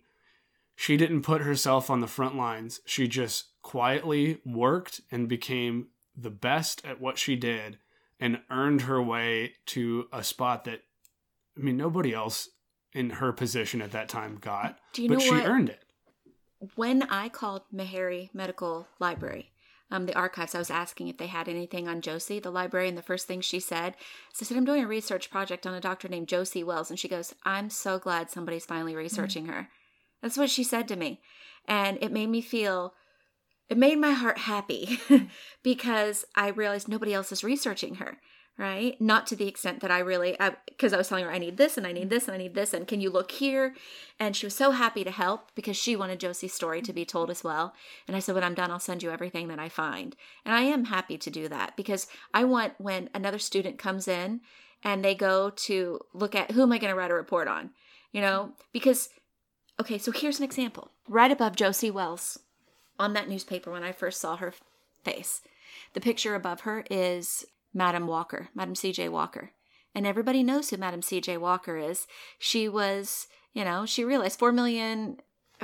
she 0.75 0.97
didn't 0.97 1.21
put 1.21 1.41
herself 1.41 1.89
on 1.89 1.99
the 1.99 2.07
front 2.07 2.35
lines 2.35 2.79
she 2.85 3.07
just 3.07 3.45
quietly 3.61 4.39
worked 4.45 5.01
and 5.11 5.27
became 5.29 5.87
the 6.15 6.29
best 6.31 6.83
at 6.85 6.99
what 7.01 7.17
she 7.17 7.35
did 7.35 7.77
and 8.19 8.39
earned 8.49 8.81
her 8.83 9.01
way 9.01 9.53
to 9.65 10.07
a 10.11 10.23
spot 10.23 10.63
that 10.63 10.81
i 11.57 11.61
mean 11.61 11.77
nobody 11.77 12.13
else 12.13 12.49
in 12.93 13.09
her 13.09 13.31
position 13.33 13.81
at 13.81 13.91
that 13.91 14.07
time 14.07 14.37
got 14.39 14.77
Do 14.93 15.01
you 15.03 15.09
but 15.09 15.15
know 15.19 15.23
she 15.23 15.31
what? 15.31 15.45
earned 15.45 15.69
it 15.69 15.79
when 16.75 17.03
I 17.03 17.27
called 17.29 17.63
Meharry 17.75 18.29
Medical 18.33 18.87
Library, 18.99 19.51
um, 19.93 20.07
the 20.07 20.15
archives, 20.15 20.55
I 20.55 20.57
was 20.57 20.71
asking 20.71 21.07
if 21.07 21.17
they 21.17 21.27
had 21.27 21.47
anything 21.47 21.87
on 21.87 22.01
Josie, 22.01 22.39
the 22.39 22.49
librarian. 22.49 22.95
The 22.95 23.03
first 23.03 23.27
thing 23.27 23.41
she 23.41 23.59
said, 23.59 23.93
so 24.33 24.43
I 24.43 24.45
said, 24.45 24.57
I'm 24.57 24.65
doing 24.65 24.83
a 24.83 24.87
research 24.87 25.29
project 25.29 25.67
on 25.67 25.75
a 25.75 25.79
doctor 25.79 26.09
named 26.09 26.27
Josie 26.27 26.63
Wells. 26.63 26.89
And 26.89 26.99
she 26.99 27.07
goes, 27.07 27.35
I'm 27.45 27.69
so 27.69 27.99
glad 27.99 28.31
somebody's 28.31 28.65
finally 28.65 28.95
researching 28.95 29.45
her. 29.45 29.69
That's 30.23 30.35
what 30.35 30.49
she 30.49 30.63
said 30.63 30.87
to 30.87 30.95
me. 30.95 31.21
And 31.67 31.99
it 32.01 32.11
made 32.11 32.29
me 32.29 32.41
feel, 32.41 32.95
it 33.69 33.77
made 33.77 33.99
my 33.99 34.11
heart 34.11 34.39
happy 34.39 34.99
because 35.63 36.25
I 36.35 36.49
realized 36.49 36.87
nobody 36.87 37.13
else 37.13 37.31
is 37.31 37.43
researching 37.43 37.95
her. 37.95 38.17
Right? 38.55 39.01
Not 39.01 39.25
to 39.27 39.35
the 39.35 39.47
extent 39.47 39.79
that 39.79 39.89
I 39.89 39.97
really, 39.97 40.39
uh, 40.39 40.51
because 40.67 40.93
I, 40.93 40.97
was 40.97 41.07
telling 41.07 41.25
her, 41.25 41.31
I 41.31 41.39
need 41.39 41.57
this 41.57 41.75
and 41.75 41.87
I 41.87 41.91
need 41.91 42.01
mm-hmm. 42.01 42.09
this 42.09 42.27
and 42.27 42.35
I 42.35 42.37
need 42.37 42.53
this. 42.53 42.71
And 42.71 42.87
can 42.87 43.01
you 43.01 43.09
look 43.09 43.31
here? 43.31 43.73
And 44.19 44.35
she 44.35 44.45
was 44.45 44.55
so 44.55 44.69
happy 44.69 45.03
to 45.03 45.09
help 45.09 45.51
because 45.55 45.75
she 45.75 45.95
wanted 45.95 46.19
Josie's 46.19 46.53
story 46.53 46.81
to 46.83 46.93
be 46.93 47.01
mm-hmm. 47.01 47.07
told 47.07 47.31
as 47.31 47.43
well. 47.43 47.73
And 48.07 48.15
I 48.15 48.19
said, 48.19 48.35
when 48.35 48.43
I'm 48.43 48.53
done, 48.53 48.69
I'll 48.69 48.79
send 48.79 49.01
you 49.01 49.09
everything 49.09 49.47
that 49.47 49.57
I 49.57 49.69
find. 49.69 50.15
And 50.45 50.53
I 50.53 50.61
am 50.61 50.85
happy 50.85 51.17
to 51.17 51.31
do 51.31 51.47
that 51.47 51.75
because 51.75 52.05
I 52.31 52.43
want 52.43 52.73
when 52.77 53.09
another 53.15 53.39
student 53.39 53.79
comes 53.79 54.07
in 54.07 54.41
and 54.83 55.03
they 55.03 55.15
go 55.15 55.49
to 55.49 55.99
look 56.13 56.35
at 56.35 56.51
who 56.51 56.61
am 56.61 56.71
I 56.71 56.77
going 56.77 56.91
to 56.91 56.97
write 56.97 57.11
a 57.11 57.15
report 57.15 57.47
on? 57.47 57.71
You 58.11 58.21
know, 58.21 58.43
mm-hmm. 58.43 58.61
because, 58.71 59.09
okay, 59.79 59.97
so 59.97 60.11
here's 60.11 60.37
an 60.37 60.45
example. 60.45 60.91
Right 61.07 61.31
above 61.31 61.55
Josie 61.55 61.91
Wells 61.91 62.37
on 62.99 63.13
that 63.13 63.27
newspaper 63.27 63.71
when 63.71 63.83
I 63.83 63.91
first 63.91 64.21
saw 64.21 64.37
her 64.37 64.53
face, 65.03 65.41
the 65.93 66.01
picture 66.01 66.35
above 66.35 66.61
her 66.61 66.85
is 66.91 67.45
Madam 67.73 68.07
Walker, 68.07 68.49
Madam 68.53 68.75
C.J. 68.75 69.09
Walker. 69.09 69.51
And 69.95 70.07
everybody 70.07 70.43
knows 70.43 70.69
who 70.69 70.77
Madam 70.77 71.01
C.J. 71.01 71.37
Walker 71.37 71.77
is. 71.77 72.07
She 72.39 72.67
was, 72.67 73.27
you 73.53 73.63
know, 73.63 73.85
she 73.85 74.03
realized 74.03 74.39
4 74.39 74.51
million. 74.51 75.17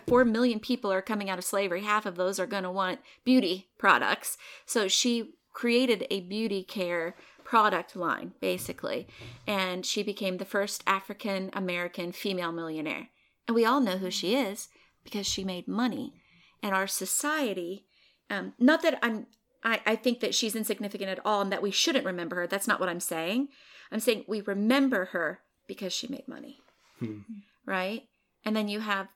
Four 0.07 0.23
million 0.23 0.59
people 0.59 0.91
are 0.93 1.01
coming 1.01 1.29
out 1.29 1.39
of 1.39 1.43
slavery. 1.43 1.81
Half 1.81 2.05
of 2.05 2.15
those 2.15 2.39
are 2.39 2.45
going 2.45 2.63
to 2.63 2.71
want 2.71 2.99
beauty 3.25 3.69
products. 3.77 4.37
So 4.65 4.87
she 4.87 5.33
created 5.51 6.07
a 6.09 6.21
beauty 6.21 6.63
care 6.63 7.15
product 7.43 7.95
line, 7.97 8.33
basically. 8.39 9.07
And 9.45 9.85
she 9.85 10.03
became 10.03 10.37
the 10.37 10.45
first 10.45 10.83
African 10.87 11.49
American 11.53 12.13
female 12.13 12.51
millionaire. 12.53 13.09
And 13.47 13.55
we 13.55 13.65
all 13.65 13.81
know 13.81 13.97
who 13.97 14.11
she 14.11 14.35
is 14.35 14.69
because 15.03 15.25
she 15.25 15.43
made 15.43 15.67
money. 15.67 16.13
And 16.61 16.73
our 16.73 16.87
society 16.87 17.85
Um, 18.29 18.53
not 18.59 18.83
that 18.83 18.99
I'm 19.01 19.25
I, 19.63 19.81
I 19.85 19.95
think 19.95 20.19
that 20.21 20.33
she's 20.33 20.55
insignificant 20.55 21.09
at 21.09 21.25
all 21.25 21.41
and 21.41 21.51
that 21.51 21.61
we 21.61 21.71
shouldn't 21.71 22.05
remember 22.05 22.37
her. 22.37 22.47
That's 22.47 22.67
not 22.67 22.79
what 22.79 22.89
I'm 22.89 22.99
saying. 22.99 23.49
I'm 23.91 23.99
saying 23.99 24.25
we 24.27 24.41
remember 24.41 25.05
her 25.05 25.39
because 25.67 25.93
she 25.93 26.07
made 26.07 26.27
money. 26.27 26.59
Hmm. 26.99 27.19
Right? 27.65 28.03
And 28.45 28.55
then 28.55 28.67
you 28.67 28.79
have 28.79 29.07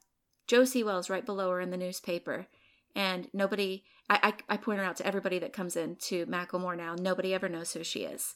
Josie 0.47 0.83
Wells 0.83 1.09
right 1.09 1.25
below 1.25 1.51
her 1.51 1.61
in 1.61 1.71
the 1.71 1.77
newspaper. 1.77 2.47
And 2.95 3.27
nobody, 3.33 3.83
I, 4.09 4.33
I, 4.49 4.53
I 4.53 4.57
point 4.57 4.79
her 4.79 4.85
out 4.85 4.97
to 4.97 5.07
everybody 5.07 5.39
that 5.39 5.53
comes 5.53 5.75
in 5.75 5.95
to 6.01 6.25
McLemore 6.25 6.77
now. 6.77 6.95
Nobody 6.95 7.33
ever 7.33 7.49
knows 7.49 7.73
who 7.73 7.83
she 7.83 8.03
is 8.03 8.35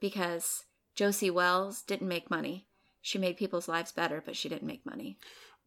because 0.00 0.64
Josie 0.94 1.30
Wells 1.30 1.82
didn't 1.82 2.08
make 2.08 2.30
money. 2.30 2.66
She 3.02 3.18
made 3.18 3.36
people's 3.36 3.68
lives 3.68 3.92
better, 3.92 4.22
but 4.24 4.36
she 4.36 4.48
didn't 4.48 4.66
make 4.66 4.84
money. 4.86 5.18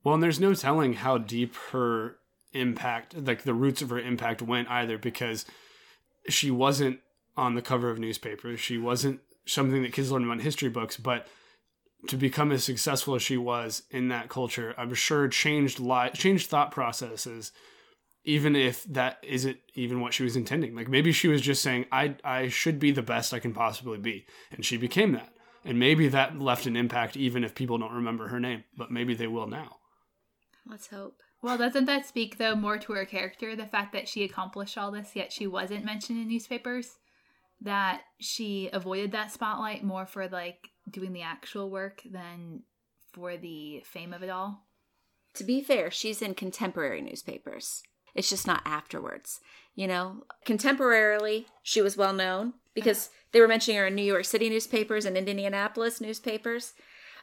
Well, 0.03 0.15
and 0.15 0.23
there's 0.23 0.39
no 0.39 0.53
telling 0.53 0.93
how 0.93 1.17
deep 1.17 1.55
her 1.71 2.17
impact, 2.53 3.15
like 3.17 3.43
the 3.43 3.53
roots 3.53 3.81
of 3.81 3.89
her 3.89 3.99
impact 3.99 4.41
went 4.41 4.69
either, 4.69 4.97
because 4.97 5.45
she 6.29 6.51
wasn't 6.51 6.99
on 7.35 7.55
the 7.55 7.61
cover 7.61 7.89
of 7.89 7.99
newspapers. 7.99 8.59
She 8.59 8.77
wasn't 8.77 9.19
something 9.45 9.81
that 9.83 9.93
kids 9.93 10.11
learn 10.11 10.23
about 10.23 10.33
in 10.33 10.39
history 10.39 10.69
books, 10.69 10.97
but 10.97 11.27
to 12.07 12.17
become 12.17 12.51
as 12.51 12.63
successful 12.63 13.15
as 13.15 13.21
she 13.21 13.37
was 13.37 13.83
in 13.89 14.09
that 14.09 14.29
culture, 14.29 14.73
I'm 14.77 14.93
sure 14.93 15.27
changed 15.27 15.79
li- 15.79 16.11
changed 16.13 16.49
thought 16.49 16.71
processes, 16.71 17.51
even 18.25 18.55
if 18.55 18.83
that 18.85 19.19
isn't 19.23 19.57
even 19.75 20.01
what 20.01 20.13
she 20.13 20.23
was 20.23 20.35
intending. 20.35 20.75
Like 20.75 20.89
maybe 20.89 21.11
she 21.11 21.27
was 21.27 21.41
just 21.41 21.61
saying, 21.61 21.85
I 21.91 22.15
I 22.23 22.49
should 22.49 22.79
be 22.79 22.91
the 22.91 23.01
best 23.01 23.33
I 23.33 23.39
can 23.39 23.53
possibly 23.53 23.97
be. 23.97 24.25
And 24.51 24.65
she 24.65 24.77
became 24.77 25.13
that. 25.13 25.33
And 25.65 25.79
maybe 25.79 26.09
that 26.09 26.39
left 26.39 26.65
an 26.65 26.75
impact 26.75 27.15
even 27.15 27.43
if 27.43 27.55
people 27.55 27.77
don't 27.77 27.93
remember 27.93 28.27
her 28.27 28.39
name. 28.39 28.65
But 28.77 28.91
maybe 28.91 29.13
they 29.13 29.27
will 29.27 29.47
now. 29.47 29.77
Let's 30.69 30.87
hope. 30.87 31.21
Well, 31.43 31.57
doesn't 31.57 31.85
that 31.85 32.07
speak 32.07 32.37
though 32.37 32.55
more 32.55 32.77
to 32.79 32.93
her 32.93 33.05
character? 33.05 33.53
The 33.53 33.65
fact 33.65 33.91
that 33.91 34.07
she 34.07 34.23
accomplished 34.23 34.77
all 34.77 34.91
this, 34.91 35.11
yet 35.13 35.33
she 35.33 35.45
wasn't 35.45 35.83
mentioned 35.83 36.19
in 36.19 36.29
newspapers. 36.29 36.95
That 37.61 38.01
she 38.19 38.69
avoided 38.71 39.11
that 39.11 39.31
spotlight 39.31 39.83
more 39.83 40.05
for 40.05 40.27
like 40.29 40.69
doing 40.89 41.11
the 41.11 41.21
actual 41.21 41.69
work 41.69 42.01
than 42.09 42.63
for 43.11 43.35
the 43.35 43.83
fame 43.85 44.13
of 44.13 44.23
it 44.23 44.29
all. 44.29 44.63
To 45.35 45.43
be 45.43 45.61
fair, 45.61 45.91
she's 45.91 46.21
in 46.21 46.33
contemporary 46.33 47.01
newspapers. 47.01 47.83
It's 48.15 48.29
just 48.29 48.47
not 48.47 48.61
afterwards. 48.65 49.41
You 49.75 49.87
know, 49.87 50.23
contemporarily, 50.45 51.45
she 51.61 51.81
was 51.81 51.97
well 51.97 52.13
known 52.13 52.53
because 52.73 53.07
uh-huh. 53.07 53.15
they 53.33 53.41
were 53.41 53.47
mentioning 53.49 53.79
her 53.79 53.87
in 53.87 53.95
New 53.95 54.03
York 54.03 54.25
City 54.25 54.49
newspapers 54.49 55.03
and 55.03 55.17
Indianapolis 55.17 55.99
newspapers. 55.99 56.73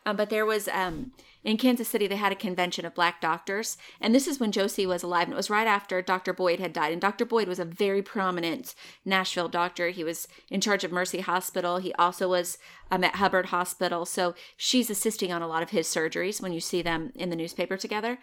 Um, 0.07 0.17
but 0.17 0.31
there 0.31 0.47
was 0.47 0.69
um, 0.69 1.13
in 1.43 1.57
Kansas 1.57 1.89
City, 1.89 2.07
they 2.07 2.17
had 2.17 2.33
a 2.33 2.37
convention 2.37 2.85
of 2.85 2.95
black 2.95 3.21
doctors. 3.21 3.79
And 4.01 4.15
this 4.15 4.27
is 4.27 4.39
when 4.39 4.53
Josie 4.53 4.87
was 4.87 5.03
alive. 5.03 5.25
And 5.25 5.33
it 5.33 5.37
was 5.37 5.49
right 5.49 5.67
after 5.67 6.03
Dr. 6.03 6.35
Boyd 6.35 6.61
had 6.61 6.73
died. 6.73 6.93
And 6.93 7.01
Dr. 7.01 7.25
Boyd 7.25 7.49
was 7.49 7.59
a 7.59 7.65
very 7.65 8.03
prominent 8.03 8.75
Nashville 9.07 9.49
doctor. 9.49 9.89
He 9.89 10.05
was 10.05 10.29
in 10.51 10.61
charge 10.61 10.85
of 10.85 10.93
Mercy 10.93 11.21
Hospital. 11.21 11.79
He 11.79 11.95
also 11.95 12.29
was 12.29 12.59
um, 12.91 13.05
at 13.05 13.17
Hubbard 13.17 13.47
Hospital. 13.47 14.05
So 14.05 14.35
she's 14.57 14.91
assisting 14.91 15.33
on 15.33 15.41
a 15.41 15.49
lot 15.49 15.63
of 15.63 15.71
his 15.71 15.87
surgeries 15.87 16.43
when 16.43 16.53
you 16.53 16.61
see 16.61 16.83
them 16.83 17.13
in 17.15 17.31
the 17.31 17.37
newspaper 17.37 17.79
together. 17.79 18.19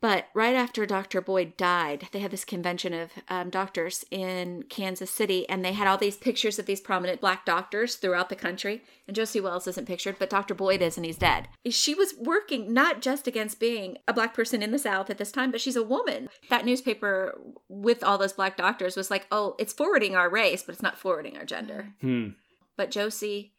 But 0.00 0.28
right 0.32 0.54
after 0.54 0.86
Dr. 0.86 1.20
Boyd 1.20 1.56
died, 1.56 2.08
they 2.12 2.20
had 2.20 2.30
this 2.30 2.44
convention 2.44 2.92
of 2.92 3.10
um, 3.28 3.50
doctors 3.50 4.04
in 4.12 4.62
Kansas 4.68 5.10
City, 5.10 5.48
and 5.48 5.64
they 5.64 5.72
had 5.72 5.88
all 5.88 5.98
these 5.98 6.16
pictures 6.16 6.58
of 6.58 6.66
these 6.66 6.80
prominent 6.80 7.20
black 7.20 7.44
doctors 7.44 7.96
throughout 7.96 8.28
the 8.28 8.36
country. 8.36 8.82
And 9.08 9.16
Josie 9.16 9.40
Wells 9.40 9.66
isn't 9.66 9.88
pictured, 9.88 10.16
but 10.18 10.30
Dr. 10.30 10.54
Boyd 10.54 10.82
is, 10.82 10.96
and 10.96 11.04
he's 11.04 11.18
dead. 11.18 11.48
She 11.68 11.96
was 11.96 12.14
working 12.16 12.72
not 12.72 13.02
just 13.02 13.26
against 13.26 13.58
being 13.58 13.98
a 14.06 14.12
black 14.12 14.34
person 14.34 14.62
in 14.62 14.70
the 14.70 14.78
South 14.78 15.10
at 15.10 15.18
this 15.18 15.32
time, 15.32 15.50
but 15.50 15.60
she's 15.60 15.76
a 15.76 15.82
woman. 15.82 16.28
That 16.48 16.64
newspaper 16.64 17.36
with 17.68 18.04
all 18.04 18.18
those 18.18 18.34
black 18.34 18.56
doctors 18.56 18.96
was 18.96 19.10
like, 19.10 19.26
oh, 19.32 19.56
it's 19.58 19.72
forwarding 19.72 20.14
our 20.14 20.30
race, 20.30 20.62
but 20.62 20.74
it's 20.74 20.82
not 20.82 20.98
forwarding 20.98 21.36
our 21.36 21.44
gender. 21.44 21.94
Hmm. 22.00 22.28
But 22.76 22.92
Josie, 22.92 23.54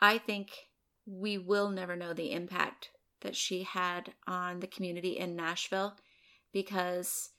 I 0.00 0.16
think 0.16 0.50
we 1.04 1.36
will 1.36 1.68
never 1.68 1.94
know 1.94 2.14
the 2.14 2.32
impact 2.32 2.88
that 3.24 3.34
she 3.34 3.64
had 3.64 4.12
on 4.28 4.60
the 4.60 4.68
community 4.68 5.18
in 5.18 5.34
Nashville 5.34 5.96
because 6.52 7.30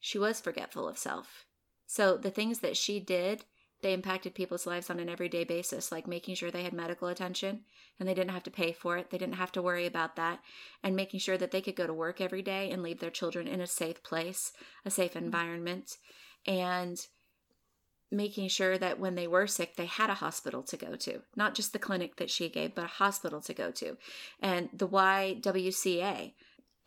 she 0.00 0.18
was 0.18 0.40
forgetful 0.40 0.88
of 0.88 0.98
self. 0.98 1.46
So 1.86 2.16
the 2.16 2.30
things 2.30 2.58
that 2.58 2.76
she 2.76 2.98
did, 2.98 3.44
they 3.82 3.92
impacted 3.92 4.34
people's 4.34 4.66
lives 4.66 4.90
on 4.90 4.98
an 4.98 5.08
everyday 5.08 5.44
basis, 5.44 5.92
like 5.92 6.06
making 6.06 6.34
sure 6.34 6.50
they 6.50 6.64
had 6.64 6.72
medical 6.72 7.08
attention 7.08 7.60
and 8.00 8.08
they 8.08 8.14
didn't 8.14 8.32
have 8.32 8.42
to 8.44 8.50
pay 8.50 8.72
for 8.72 8.96
it. 8.96 9.10
They 9.10 9.18
didn't 9.18 9.36
have 9.36 9.52
to 9.52 9.62
worry 9.62 9.86
about 9.86 10.16
that. 10.16 10.40
And 10.82 10.96
making 10.96 11.20
sure 11.20 11.38
that 11.38 11.52
they 11.52 11.60
could 11.60 11.76
go 11.76 11.86
to 11.86 11.94
work 11.94 12.20
every 12.20 12.42
day 12.42 12.70
and 12.70 12.82
leave 12.82 13.00
their 13.00 13.10
children 13.10 13.46
in 13.46 13.60
a 13.60 13.66
safe 13.66 14.02
place, 14.02 14.52
a 14.84 14.90
safe 14.90 15.12
mm-hmm. 15.12 15.26
environment. 15.26 15.98
And 16.46 16.98
making 18.10 18.48
sure 18.48 18.78
that 18.78 18.98
when 18.98 19.14
they 19.14 19.26
were 19.26 19.46
sick, 19.46 19.76
they 19.76 19.86
had 19.86 20.10
a 20.10 20.14
hospital 20.14 20.62
to 20.62 20.76
go 20.76 20.94
to, 20.96 21.22
not 21.36 21.54
just 21.54 21.72
the 21.72 21.78
clinic 21.78 22.16
that 22.16 22.30
she 22.30 22.48
gave, 22.48 22.74
but 22.74 22.84
a 22.84 22.88
hospital 22.88 23.40
to 23.40 23.54
go 23.54 23.70
to. 23.72 23.96
And 24.40 24.68
the 24.72 24.88
YWCA, 24.88 26.32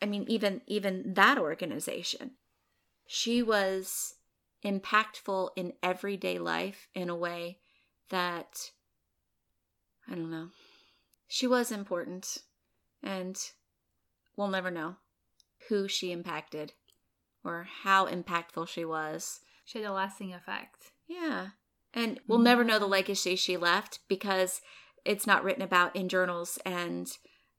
I 0.01 0.06
mean, 0.06 0.25
even 0.27 0.62
even 0.67 1.13
that 1.13 1.38
organization, 1.38 2.32
she 3.08 3.41
was 3.41 4.15
impactful 4.63 5.49
in 5.56 5.73
everyday 5.82 6.39
life 6.39 6.88
in 6.93 7.10
a 7.10 7.15
way 7.15 7.60
that 8.10 8.71
I 10.10 10.15
don't 10.15 10.32
know. 10.32 10.49
She 11.27 11.47
was 11.47 11.71
important, 11.71 12.38
and 13.03 13.38
we'll 14.38 14.47
never 14.47 14.71
know 14.71 14.95
who 15.67 15.88
she 15.88 16.12
impacted 16.12 16.73
or 17.43 17.67
how 17.84 18.08
impactful 18.08 18.67
she 18.69 18.86
was. 18.86 19.41
She 19.65 19.80
had 19.80 19.89
a 19.89 19.93
lasting 19.93 20.34
effect. 20.34 20.91
Yeah. 21.08 21.48
And 21.93 22.20
we'll 22.28 22.39
never 22.39 22.63
know 22.63 22.80
the 22.80 22.86
legacy 22.86 23.36
she 23.36 23.58
left 23.58 24.00
because 24.08 24.62
it's 25.06 25.26
not 25.26 25.43
written 25.43 25.63
about 25.63 25.96
in 25.96 26.10
journals 26.10 26.60
and 26.65 27.10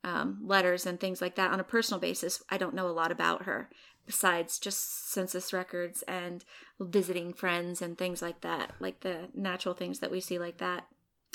um, 0.05 0.41
letters 0.45 0.87
and 0.87 1.01
things 1.01 1.21
like 1.21 1.35
that. 1.37 1.51
On 1.51 1.61
a 1.61 1.65
personal 1.65 2.01
basis, 2.01 2.43
I 2.51 2.59
don't 2.59 2.75
know 2.75 2.89
a 2.89 2.93
lot 2.93 3.11
about 3.11 3.45
her 3.45 3.71
besides 4.07 4.59
just 4.59 5.11
census 5.13 5.53
records 5.53 6.03
and 6.09 6.45
visiting 6.81 7.33
friends 7.33 7.83
and 7.83 7.99
things 7.99 8.23
like 8.23 8.41
that, 8.41 8.73
like 8.81 9.01
the 9.01 9.29
natural 9.35 9.75
things 9.75 9.99
that 9.99 10.11
we 10.11 10.21
see 10.21 10.39
like 10.39 10.59
that. 10.59 10.87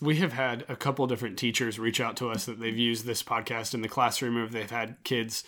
We 0.01 0.17
have 0.17 0.33
had 0.33 0.65
a 0.67 0.75
couple 0.75 1.05
different 1.05 1.37
teachers 1.37 1.77
reach 1.77 2.01
out 2.01 2.17
to 2.17 2.29
us 2.29 2.45
that 2.45 2.59
they've 2.59 2.77
used 2.77 3.05
this 3.05 3.21
podcast 3.21 3.75
in 3.75 3.81
the 3.81 3.87
classroom 3.87 4.37
or 4.37 4.47
they've 4.47 4.71
had 4.71 4.97
kids 5.03 5.43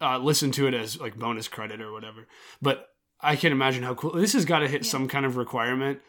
uh, 0.00 0.18
listen 0.18 0.50
to 0.52 0.66
it 0.66 0.74
as 0.74 1.00
like 1.00 1.16
bonus 1.16 1.46
credit 1.46 1.80
or 1.80 1.92
whatever. 1.92 2.26
But 2.60 2.88
I 3.24 3.36
can't 3.36 3.52
imagine 3.52 3.82
how 3.82 3.94
cool 3.94 4.12
this 4.12 4.32
has 4.34 4.44
got 4.44 4.60
to 4.60 4.68
hit 4.68 4.84
Yeah. 4.84 4.90
some 4.90 5.08
kind 5.08 5.24
of 5.26 5.36
requirement. 5.36 6.00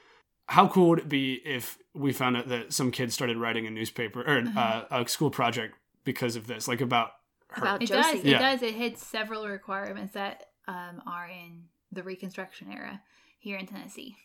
How 0.48 0.68
cool 0.68 0.90
would 0.90 1.00
it 1.00 1.10
be 1.10 1.42
if 1.46 1.78
we 1.96 2.14
found 2.14 2.38
out 2.38 2.48
that 2.50 2.72
some 2.74 2.92
kids 2.92 3.14
started 3.14 3.38
writing 3.38 3.66
a 3.66 3.72
newspaper 3.72 4.22
or 4.22 4.44
uh, 4.56 4.84
a 4.92 5.08
school 5.08 5.32
project 5.32 5.76
because 6.04 6.36
of 6.36 6.46
this, 6.48 6.68
like 6.68 6.82
about 6.82 7.12
her? 7.50 7.64
About 7.64 7.82
It 7.82 7.88
Josie. 7.88 8.18
does. 8.18 8.24
Yeah. 8.24 8.38
It 8.38 8.40
does. 8.40 8.62
It 8.62 8.76
hits 8.76 9.06
several 9.06 9.48
requirements 9.48 10.14
that 10.14 10.44
um, 10.68 11.02
are 11.08 11.28
in 11.28 11.64
the 11.92 12.04
Reconstruction 12.04 12.72
era 12.72 13.02
here 13.40 13.58
in 13.58 13.66
Tennessee. 13.66 14.18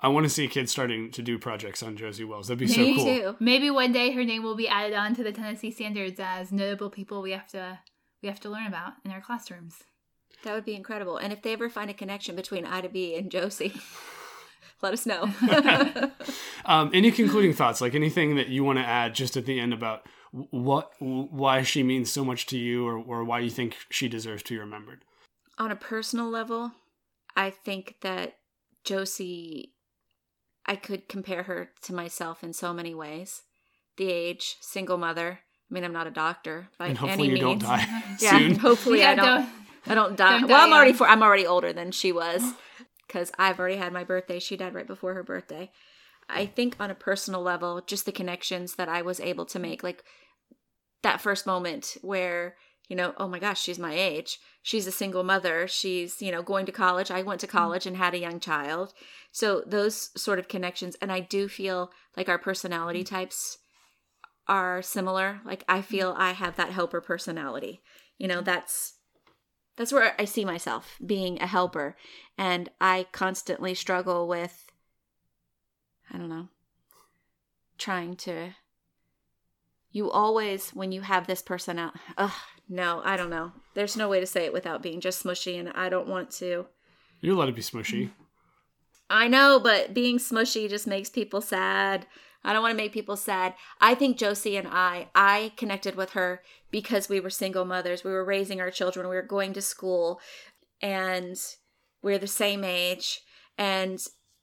I 0.00 0.08
want 0.08 0.24
to 0.24 0.30
see 0.30 0.46
kids 0.48 0.70
starting 0.72 1.10
to 1.12 1.22
do 1.22 1.38
projects 1.38 1.82
on 1.82 1.96
Josie 1.96 2.24
Wells. 2.24 2.48
That'd 2.48 2.60
be 2.60 2.68
so 2.68 2.84
cool. 2.94 3.04
too. 3.04 3.36
Maybe 3.40 3.68
one 3.70 3.92
day 3.92 4.12
her 4.12 4.24
name 4.24 4.42
will 4.44 4.54
be 4.56 4.68
added 4.68 4.94
on 4.96 5.14
to 5.16 5.22
the 5.24 5.32
Tennessee 5.32 5.70
standards 5.72 6.18
as 6.20 6.50
notable 6.52 6.88
people 6.88 7.20
we 7.20 7.32
have 7.32 7.48
to 7.48 7.80
we 8.22 8.28
have 8.28 8.40
to 8.40 8.48
learn 8.50 8.66
about 8.66 8.92
in 9.04 9.10
our 9.12 9.20
classrooms. 9.20 9.82
That 10.44 10.54
would 10.54 10.64
be 10.64 10.74
incredible. 10.74 11.16
And 11.16 11.32
if 11.32 11.42
they 11.42 11.52
ever 11.52 11.68
find 11.68 11.90
a 11.90 11.94
connection 11.94 12.36
between 12.36 12.64
Ida 12.64 12.88
B 12.88 13.14
and 13.16 13.30
Josie, 13.30 13.72
let 14.82 14.92
us 14.92 15.06
know. 15.06 15.30
Um, 16.64 16.90
any 16.92 17.10
concluding 17.10 17.54
thoughts, 17.54 17.80
like 17.80 17.94
anything 17.94 18.34
that 18.36 18.48
you 18.48 18.62
want 18.62 18.78
to 18.78 18.84
add 18.84 19.14
just 19.14 19.38
at 19.38 19.46
the 19.46 19.58
end 19.58 19.72
about 19.72 20.02
what, 20.50 20.90
why 20.98 21.62
she 21.62 21.82
means 21.82 22.12
so 22.12 22.22
much 22.26 22.44
to 22.48 22.58
you, 22.58 22.86
or, 22.86 22.98
or 22.98 23.24
why 23.24 23.38
you 23.38 23.48
think 23.48 23.74
she 23.90 24.06
deserves 24.06 24.42
to 24.42 24.54
be 24.54 24.58
remembered? 24.60 25.02
On 25.56 25.70
a 25.70 25.76
personal 25.76 26.28
level, 26.28 26.72
I 27.34 27.48
think 27.48 27.94
that 28.02 28.34
Josie, 28.84 29.72
I 30.66 30.76
could 30.76 31.08
compare 31.08 31.44
her 31.44 31.70
to 31.84 31.94
myself 31.94 32.44
in 32.44 32.52
so 32.52 32.74
many 32.74 32.94
ways. 32.94 33.42
The 33.96 34.10
age, 34.12 34.56
single 34.60 34.98
mother. 34.98 35.38
I 35.70 35.74
mean, 35.74 35.84
I'm 35.84 35.92
not 35.94 36.06
a 36.06 36.10
doctor 36.10 36.68
by 36.78 36.88
and 36.88 36.98
hopefully 36.98 37.28
any 37.30 37.38
you 37.40 37.46
means. 37.46 37.62
don't 37.62 37.70
die 37.70 37.86
Yeah, 38.20 38.38
soon. 38.38 38.54
hopefully 38.56 38.98
Yeah, 39.00 39.12
I 39.12 39.14
don't. 39.14 39.26
don't- 39.26 39.48
I 39.86 39.94
don't 39.94 40.16
die. 40.16 40.40
don't 40.40 40.48
well, 40.48 40.58
die 40.58 40.66
I'm 40.66 40.72
already 40.72 40.90
young. 40.90 40.98
for. 40.98 41.08
I'm 41.08 41.22
already 41.22 41.46
older 41.46 41.72
than 41.72 41.90
she 41.90 42.12
was 42.12 42.42
because 43.06 43.32
I've 43.38 43.58
already 43.58 43.76
had 43.76 43.92
my 43.92 44.04
birthday. 44.04 44.38
She 44.38 44.56
died 44.56 44.74
right 44.74 44.86
before 44.86 45.14
her 45.14 45.22
birthday. 45.22 45.70
I 46.28 46.44
think 46.46 46.76
on 46.78 46.90
a 46.90 46.94
personal 46.94 47.40
level, 47.40 47.80
just 47.86 48.04
the 48.04 48.12
connections 48.12 48.74
that 48.74 48.88
I 48.88 49.00
was 49.00 49.18
able 49.18 49.46
to 49.46 49.58
make, 49.58 49.82
like 49.82 50.04
that 51.02 51.20
first 51.20 51.46
moment 51.46 51.96
where 52.02 52.56
you 52.88 52.96
know, 52.96 53.12
oh 53.18 53.28
my 53.28 53.38
gosh, 53.38 53.60
she's 53.60 53.78
my 53.78 53.92
age. 53.92 54.38
She's 54.62 54.86
a 54.86 54.92
single 54.92 55.22
mother. 55.22 55.68
She's 55.68 56.22
you 56.22 56.32
know 56.32 56.42
going 56.42 56.66
to 56.66 56.72
college. 56.72 57.10
I 57.10 57.22
went 57.22 57.40
to 57.40 57.46
mm-hmm. 57.46 57.56
college 57.56 57.86
and 57.86 57.96
had 57.96 58.14
a 58.14 58.18
young 58.18 58.40
child. 58.40 58.92
So 59.30 59.62
those 59.66 60.10
sort 60.20 60.38
of 60.38 60.48
connections, 60.48 60.96
and 61.00 61.12
I 61.12 61.20
do 61.20 61.48
feel 61.48 61.90
like 62.16 62.28
our 62.28 62.38
personality 62.38 63.04
mm-hmm. 63.04 63.14
types 63.14 63.58
are 64.46 64.80
similar. 64.80 65.40
Like 65.44 65.64
I 65.68 65.78
mm-hmm. 65.78 65.82
feel 65.82 66.14
I 66.16 66.32
have 66.32 66.56
that 66.56 66.70
helper 66.70 67.00
personality. 67.00 67.82
You 68.16 68.26
know, 68.26 68.40
that's 68.40 68.94
that's 69.78 69.92
where 69.92 70.14
I 70.18 70.24
see 70.24 70.44
myself 70.44 70.96
being 71.04 71.40
a 71.40 71.46
helper. 71.46 71.96
And 72.36 72.68
I 72.80 73.06
constantly 73.12 73.74
struggle 73.74 74.26
with, 74.26 74.72
I 76.12 76.18
don't 76.18 76.28
know, 76.28 76.48
trying 77.78 78.16
to. 78.16 78.50
You 79.92 80.10
always, 80.10 80.70
when 80.70 80.90
you 80.90 81.02
have 81.02 81.26
this 81.26 81.42
person 81.42 81.78
out, 81.78 81.94
ugh, 82.18 82.32
no, 82.68 83.00
I 83.04 83.16
don't 83.16 83.30
know. 83.30 83.52
There's 83.74 83.96
no 83.96 84.08
way 84.08 84.18
to 84.18 84.26
say 84.26 84.44
it 84.44 84.52
without 84.52 84.82
being 84.82 85.00
just 85.00 85.24
smushy, 85.24 85.58
and 85.58 85.70
I 85.70 85.88
don't 85.88 86.08
want 86.08 86.32
to. 86.32 86.66
You 87.20 87.36
let 87.36 87.48
it 87.48 87.54
be 87.54 87.62
smushy. 87.62 88.10
I 89.10 89.28
know, 89.28 89.58
but 89.62 89.94
being 89.94 90.18
smushy 90.18 90.68
just 90.68 90.86
makes 90.86 91.08
people 91.08 91.40
sad. 91.40 92.06
I 92.44 92.52
don't 92.52 92.62
want 92.62 92.72
to 92.72 92.82
make 92.82 92.92
people 92.92 93.16
sad. 93.16 93.54
I 93.80 93.94
think 93.94 94.16
Josie 94.16 94.56
and 94.56 94.68
I, 94.68 95.08
I 95.14 95.52
connected 95.56 95.96
with 95.96 96.10
her 96.10 96.42
because 96.70 97.08
we 97.08 97.20
were 97.20 97.30
single 97.30 97.64
mothers. 97.64 98.04
We 98.04 98.10
were 98.10 98.24
raising 98.24 98.60
our 98.60 98.70
children. 98.70 99.08
We 99.08 99.16
were 99.16 99.22
going 99.22 99.52
to 99.54 99.62
school 99.62 100.20
and 100.80 101.36
we're 102.02 102.18
the 102.18 102.26
same 102.26 102.64
age. 102.64 103.22
And 103.56 103.98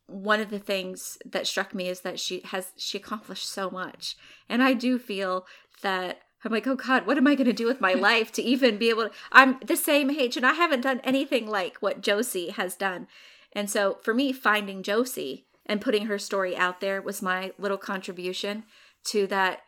one 0.08 0.40
of 0.40 0.50
the 0.50 0.60
things 0.60 1.18
that 1.26 1.48
struck 1.48 1.74
me 1.74 1.88
is 1.88 2.02
that 2.02 2.20
she 2.20 2.42
has, 2.46 2.74
she 2.78 2.98
accomplished 2.98 3.50
so 3.50 3.70
much. 3.70 4.18
And 4.50 4.62
I 4.62 4.74
do 4.74 5.00
feel 5.00 5.46
that 5.82 6.20
I'm 6.44 6.52
like, 6.52 6.68
oh 6.68 6.76
God, 6.76 7.08
what 7.08 7.18
am 7.18 7.28
I 7.28 7.36
going 7.36 7.48
to 7.48 7.54
do 7.54 7.66
with 7.66 7.82
my 7.82 7.94
life 7.96 8.32
to 8.34 8.44
even 8.44 8.78
be 8.78 8.90
able 8.90 9.10
to? 9.10 9.12
I'm 9.32 9.58
the 9.66 9.78
same 9.78 10.12
age 10.12 10.38
and 10.38 10.46
I 10.46 10.54
haven't 10.54 10.82
done 10.82 11.02
anything 11.04 11.48
like 11.48 11.78
what 11.78 12.02
Josie 12.02 12.50
has 12.50 12.76
done. 12.76 13.08
And 13.56 13.70
so 13.70 13.98
for 14.04 14.14
me, 14.14 14.34
finding 14.34 14.84
Josie 14.84 15.48
and 15.66 15.82
putting 15.82 16.06
her 16.06 16.20
story 16.20 16.56
out 16.56 16.82
there 16.82 17.02
was 17.02 17.22
my 17.22 17.54
little 17.58 17.78
contribution 17.78 18.66
to 19.06 19.26
that, 19.28 19.62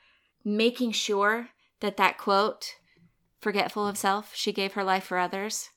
making 0.44 0.92
sure 0.92 1.50
that 1.80 1.98
that 1.98 2.18
quote, 2.18 2.76
forgetful 3.40 3.88
of 3.88 3.98
self, 3.98 4.36
she 4.36 4.52
gave 4.52 4.74
her 4.74 4.84
life 4.84 5.06
for 5.06 5.18
others. 5.18 5.70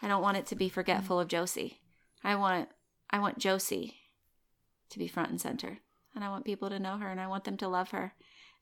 I 0.00 0.08
don't 0.08 0.22
want 0.22 0.38
it 0.38 0.46
to 0.46 0.56
be 0.56 0.68
forgetful 0.68 1.20
of 1.20 1.28
Josie. 1.28 1.80
I 2.24 2.34
want 2.34 2.68
I 3.10 3.18
want 3.18 3.38
Josie 3.38 3.96
to 4.90 4.98
be 4.98 5.08
front 5.08 5.30
and 5.30 5.40
center. 5.40 5.78
And 6.14 6.24
I 6.24 6.28
want 6.28 6.44
people 6.44 6.68
to 6.70 6.78
know 6.78 6.98
her 6.98 7.10
and 7.10 7.20
I 7.20 7.26
want 7.26 7.44
them 7.44 7.56
to 7.58 7.68
love 7.68 7.90
her. 7.90 8.14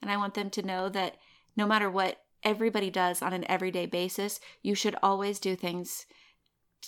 And 0.03 0.11
I 0.11 0.17
want 0.17 0.35
them 0.35 0.51
to 0.51 0.63
know 0.63 0.89
that 0.89 1.17
no 1.57 1.67
matter 1.67 1.91
what 1.91 2.21
everybody 2.43 2.91
does 2.91 3.23
on 3.23 3.33
an 3.33 3.49
everyday 3.51 3.87
basis, 3.87 4.41
you 4.63 4.75
should 4.75 4.97
always 5.03 5.39
do 5.39 5.57
things 5.57 6.07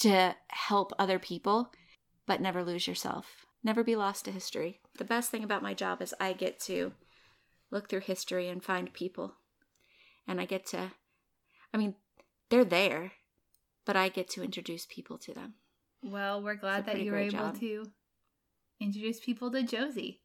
to 0.00 0.34
help 0.48 0.92
other 0.98 1.18
people, 1.18 1.72
but 2.26 2.40
never 2.40 2.62
lose 2.64 2.86
yourself. 2.86 3.46
Never 3.64 3.82
be 3.82 3.96
lost 3.96 4.24
to 4.24 4.30
history. 4.30 4.80
The 4.98 5.04
best 5.04 5.30
thing 5.30 5.44
about 5.44 5.62
my 5.62 5.74
job 5.74 6.00
is 6.00 6.14
I 6.20 6.32
get 6.32 6.60
to 6.60 6.92
look 7.70 7.88
through 7.88 8.00
history 8.00 8.48
and 8.48 8.62
find 8.62 8.92
people. 8.92 9.34
And 10.26 10.40
I 10.40 10.44
get 10.44 10.66
to, 10.66 10.92
I 11.72 11.76
mean, 11.76 11.94
they're 12.50 12.64
there, 12.64 13.12
but 13.84 13.96
I 13.96 14.08
get 14.08 14.28
to 14.30 14.42
introduce 14.42 14.86
people 14.86 15.18
to 15.18 15.32
them. 15.32 15.54
Well, 16.02 16.42
we're 16.42 16.54
glad 16.54 16.86
that 16.86 17.00
you 17.00 17.10
were 17.10 17.18
able 17.18 17.32
job. 17.38 17.60
to 17.60 17.86
introduce 18.80 19.18
people 19.20 19.50
to 19.50 19.62
Josie. 19.62 20.20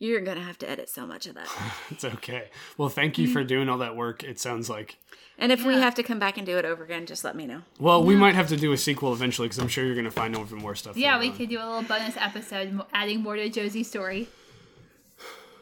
You're 0.00 0.22
going 0.22 0.38
to 0.38 0.42
have 0.42 0.56
to 0.58 0.68
edit 0.68 0.88
so 0.88 1.06
much 1.06 1.26
of 1.26 1.34
that. 1.34 1.48
It's 1.90 2.04
okay. 2.04 2.48
Well, 2.78 2.88
thank 2.88 3.18
you 3.18 3.28
for 3.28 3.44
doing 3.44 3.68
all 3.68 3.78
that 3.78 3.94
work. 3.94 4.24
It 4.24 4.40
sounds 4.40 4.70
like. 4.70 4.96
And 5.36 5.52
if 5.52 5.64
we 5.64 5.74
have 5.74 5.94
to 5.96 6.02
come 6.02 6.18
back 6.18 6.38
and 6.38 6.46
do 6.46 6.56
it 6.56 6.64
over 6.64 6.82
again, 6.82 7.04
just 7.04 7.22
let 7.22 7.36
me 7.36 7.46
know. 7.46 7.62
Well, 7.78 8.02
we 8.02 8.16
might 8.16 8.34
have 8.34 8.48
to 8.48 8.56
do 8.56 8.72
a 8.72 8.78
sequel 8.78 9.12
eventually 9.12 9.48
because 9.48 9.58
I'm 9.58 9.68
sure 9.68 9.84
you're 9.84 9.94
going 9.94 10.06
to 10.06 10.10
find 10.10 10.34
over 10.34 10.56
more 10.56 10.74
stuff. 10.74 10.96
Yeah, 10.96 11.18
we 11.18 11.28
on. 11.28 11.36
could 11.36 11.50
do 11.50 11.58
a 11.58 11.66
little 11.66 11.82
bonus 11.82 12.16
episode 12.16 12.80
adding 12.94 13.22
more 13.22 13.36
to 13.36 13.48
Josie's 13.50 13.88
story. 13.88 14.28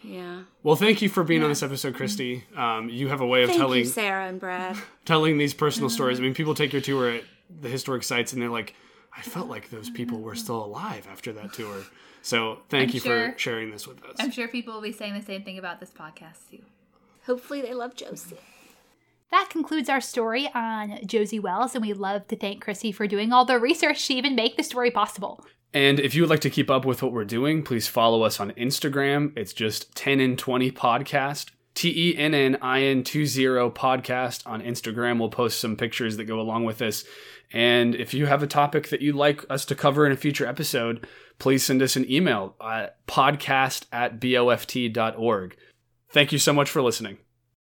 Yeah. 0.02 0.42
Well, 0.62 0.76
thank 0.76 1.02
you 1.02 1.08
for 1.08 1.24
being 1.24 1.42
on 1.42 1.48
this 1.48 1.62
episode, 1.62 1.94
Christy. 1.94 2.44
Um, 2.56 2.88
you 2.88 3.08
have 3.08 3.20
a 3.20 3.26
way 3.26 3.42
of 3.42 3.48
Thank 3.48 3.60
telling 3.60 3.80
you, 3.80 3.84
Sarah 3.86 4.28
and 4.28 4.38
Brad. 4.38 4.76
telling 5.04 5.38
these 5.38 5.54
personal 5.54 5.90
stories. 5.90 6.20
I 6.20 6.22
mean, 6.22 6.34
people 6.34 6.54
take 6.54 6.72
your 6.72 6.82
tour 6.82 7.10
at 7.10 7.24
the 7.60 7.68
historic 7.68 8.04
sites 8.04 8.32
and 8.32 8.40
they're 8.40 8.48
like, 8.48 8.74
I 9.16 9.22
felt 9.22 9.48
like 9.48 9.70
those 9.70 9.90
people 9.90 10.20
were 10.20 10.36
still 10.36 10.64
alive 10.64 11.08
after 11.10 11.32
that 11.32 11.52
tour. 11.52 11.82
So 12.22 12.58
thank 12.68 12.90
I'm 12.90 12.94
you 12.94 13.00
sure- 13.00 13.32
for 13.32 13.38
sharing 13.38 13.70
this 13.70 13.86
with 13.86 14.02
us. 14.04 14.16
I'm 14.18 14.30
sure 14.30 14.48
people 14.48 14.74
will 14.74 14.82
be 14.82 14.92
saying 14.92 15.14
the 15.14 15.22
same 15.22 15.42
thing 15.42 15.58
about 15.58 15.80
this 15.80 15.90
podcast 15.90 16.50
too. 16.50 16.62
Hopefully 17.26 17.60
they 17.62 17.74
love 17.74 17.94
Josie. 17.94 18.36
That 19.30 19.48
concludes 19.50 19.90
our 19.90 20.00
story 20.00 20.48
on 20.54 21.00
Josie 21.06 21.38
Wells, 21.38 21.74
and 21.74 21.84
we 21.84 21.92
love 21.92 22.26
to 22.28 22.36
thank 22.36 22.62
Chrissy 22.62 22.92
for 22.92 23.06
doing 23.06 23.30
all 23.32 23.44
the 23.44 23.58
research 23.58 24.06
to 24.06 24.14
even 24.14 24.34
make 24.34 24.56
the 24.56 24.62
story 24.62 24.90
possible. 24.90 25.44
And 25.74 26.00
if 26.00 26.14
you 26.14 26.22
would 26.22 26.30
like 26.30 26.40
to 26.40 26.50
keep 26.50 26.70
up 26.70 26.86
with 26.86 27.02
what 27.02 27.12
we're 27.12 27.26
doing, 27.26 27.62
please 27.62 27.86
follow 27.86 28.22
us 28.22 28.40
on 28.40 28.52
Instagram. 28.52 29.36
It's 29.36 29.52
just 29.52 29.94
Tenn 29.94 30.18
in 30.20 30.36
20 30.38 30.70
podcast. 30.72 31.50
T 31.74 32.10
E 32.10 32.16
N 32.16 32.34
N 32.34 32.56
I 32.60 32.82
N 32.82 33.04
20 33.04 33.26
podcast 33.70 34.44
on 34.46 34.62
Instagram. 34.62 35.20
We'll 35.20 35.28
post 35.28 35.60
some 35.60 35.76
pictures 35.76 36.16
that 36.16 36.24
go 36.24 36.40
along 36.40 36.64
with 36.64 36.78
this. 36.78 37.04
And 37.52 37.94
if 37.94 38.12
you 38.14 38.26
have 38.26 38.42
a 38.42 38.48
topic 38.48 38.88
that 38.88 39.00
you'd 39.00 39.14
like 39.14 39.44
us 39.48 39.64
to 39.66 39.74
cover 39.76 40.04
in 40.04 40.10
a 40.10 40.16
future 40.16 40.44
episode, 40.46 41.06
please 41.38 41.64
send 41.64 41.82
us 41.82 41.96
an 41.96 42.10
email 42.10 42.56
at 42.60 43.04
podcast 43.06 43.86
at 43.92 44.20
boft.org. 44.20 45.56
Thank 46.10 46.32
you 46.32 46.38
so 46.38 46.52
much 46.52 46.70
for 46.70 46.82
listening. 46.82 47.18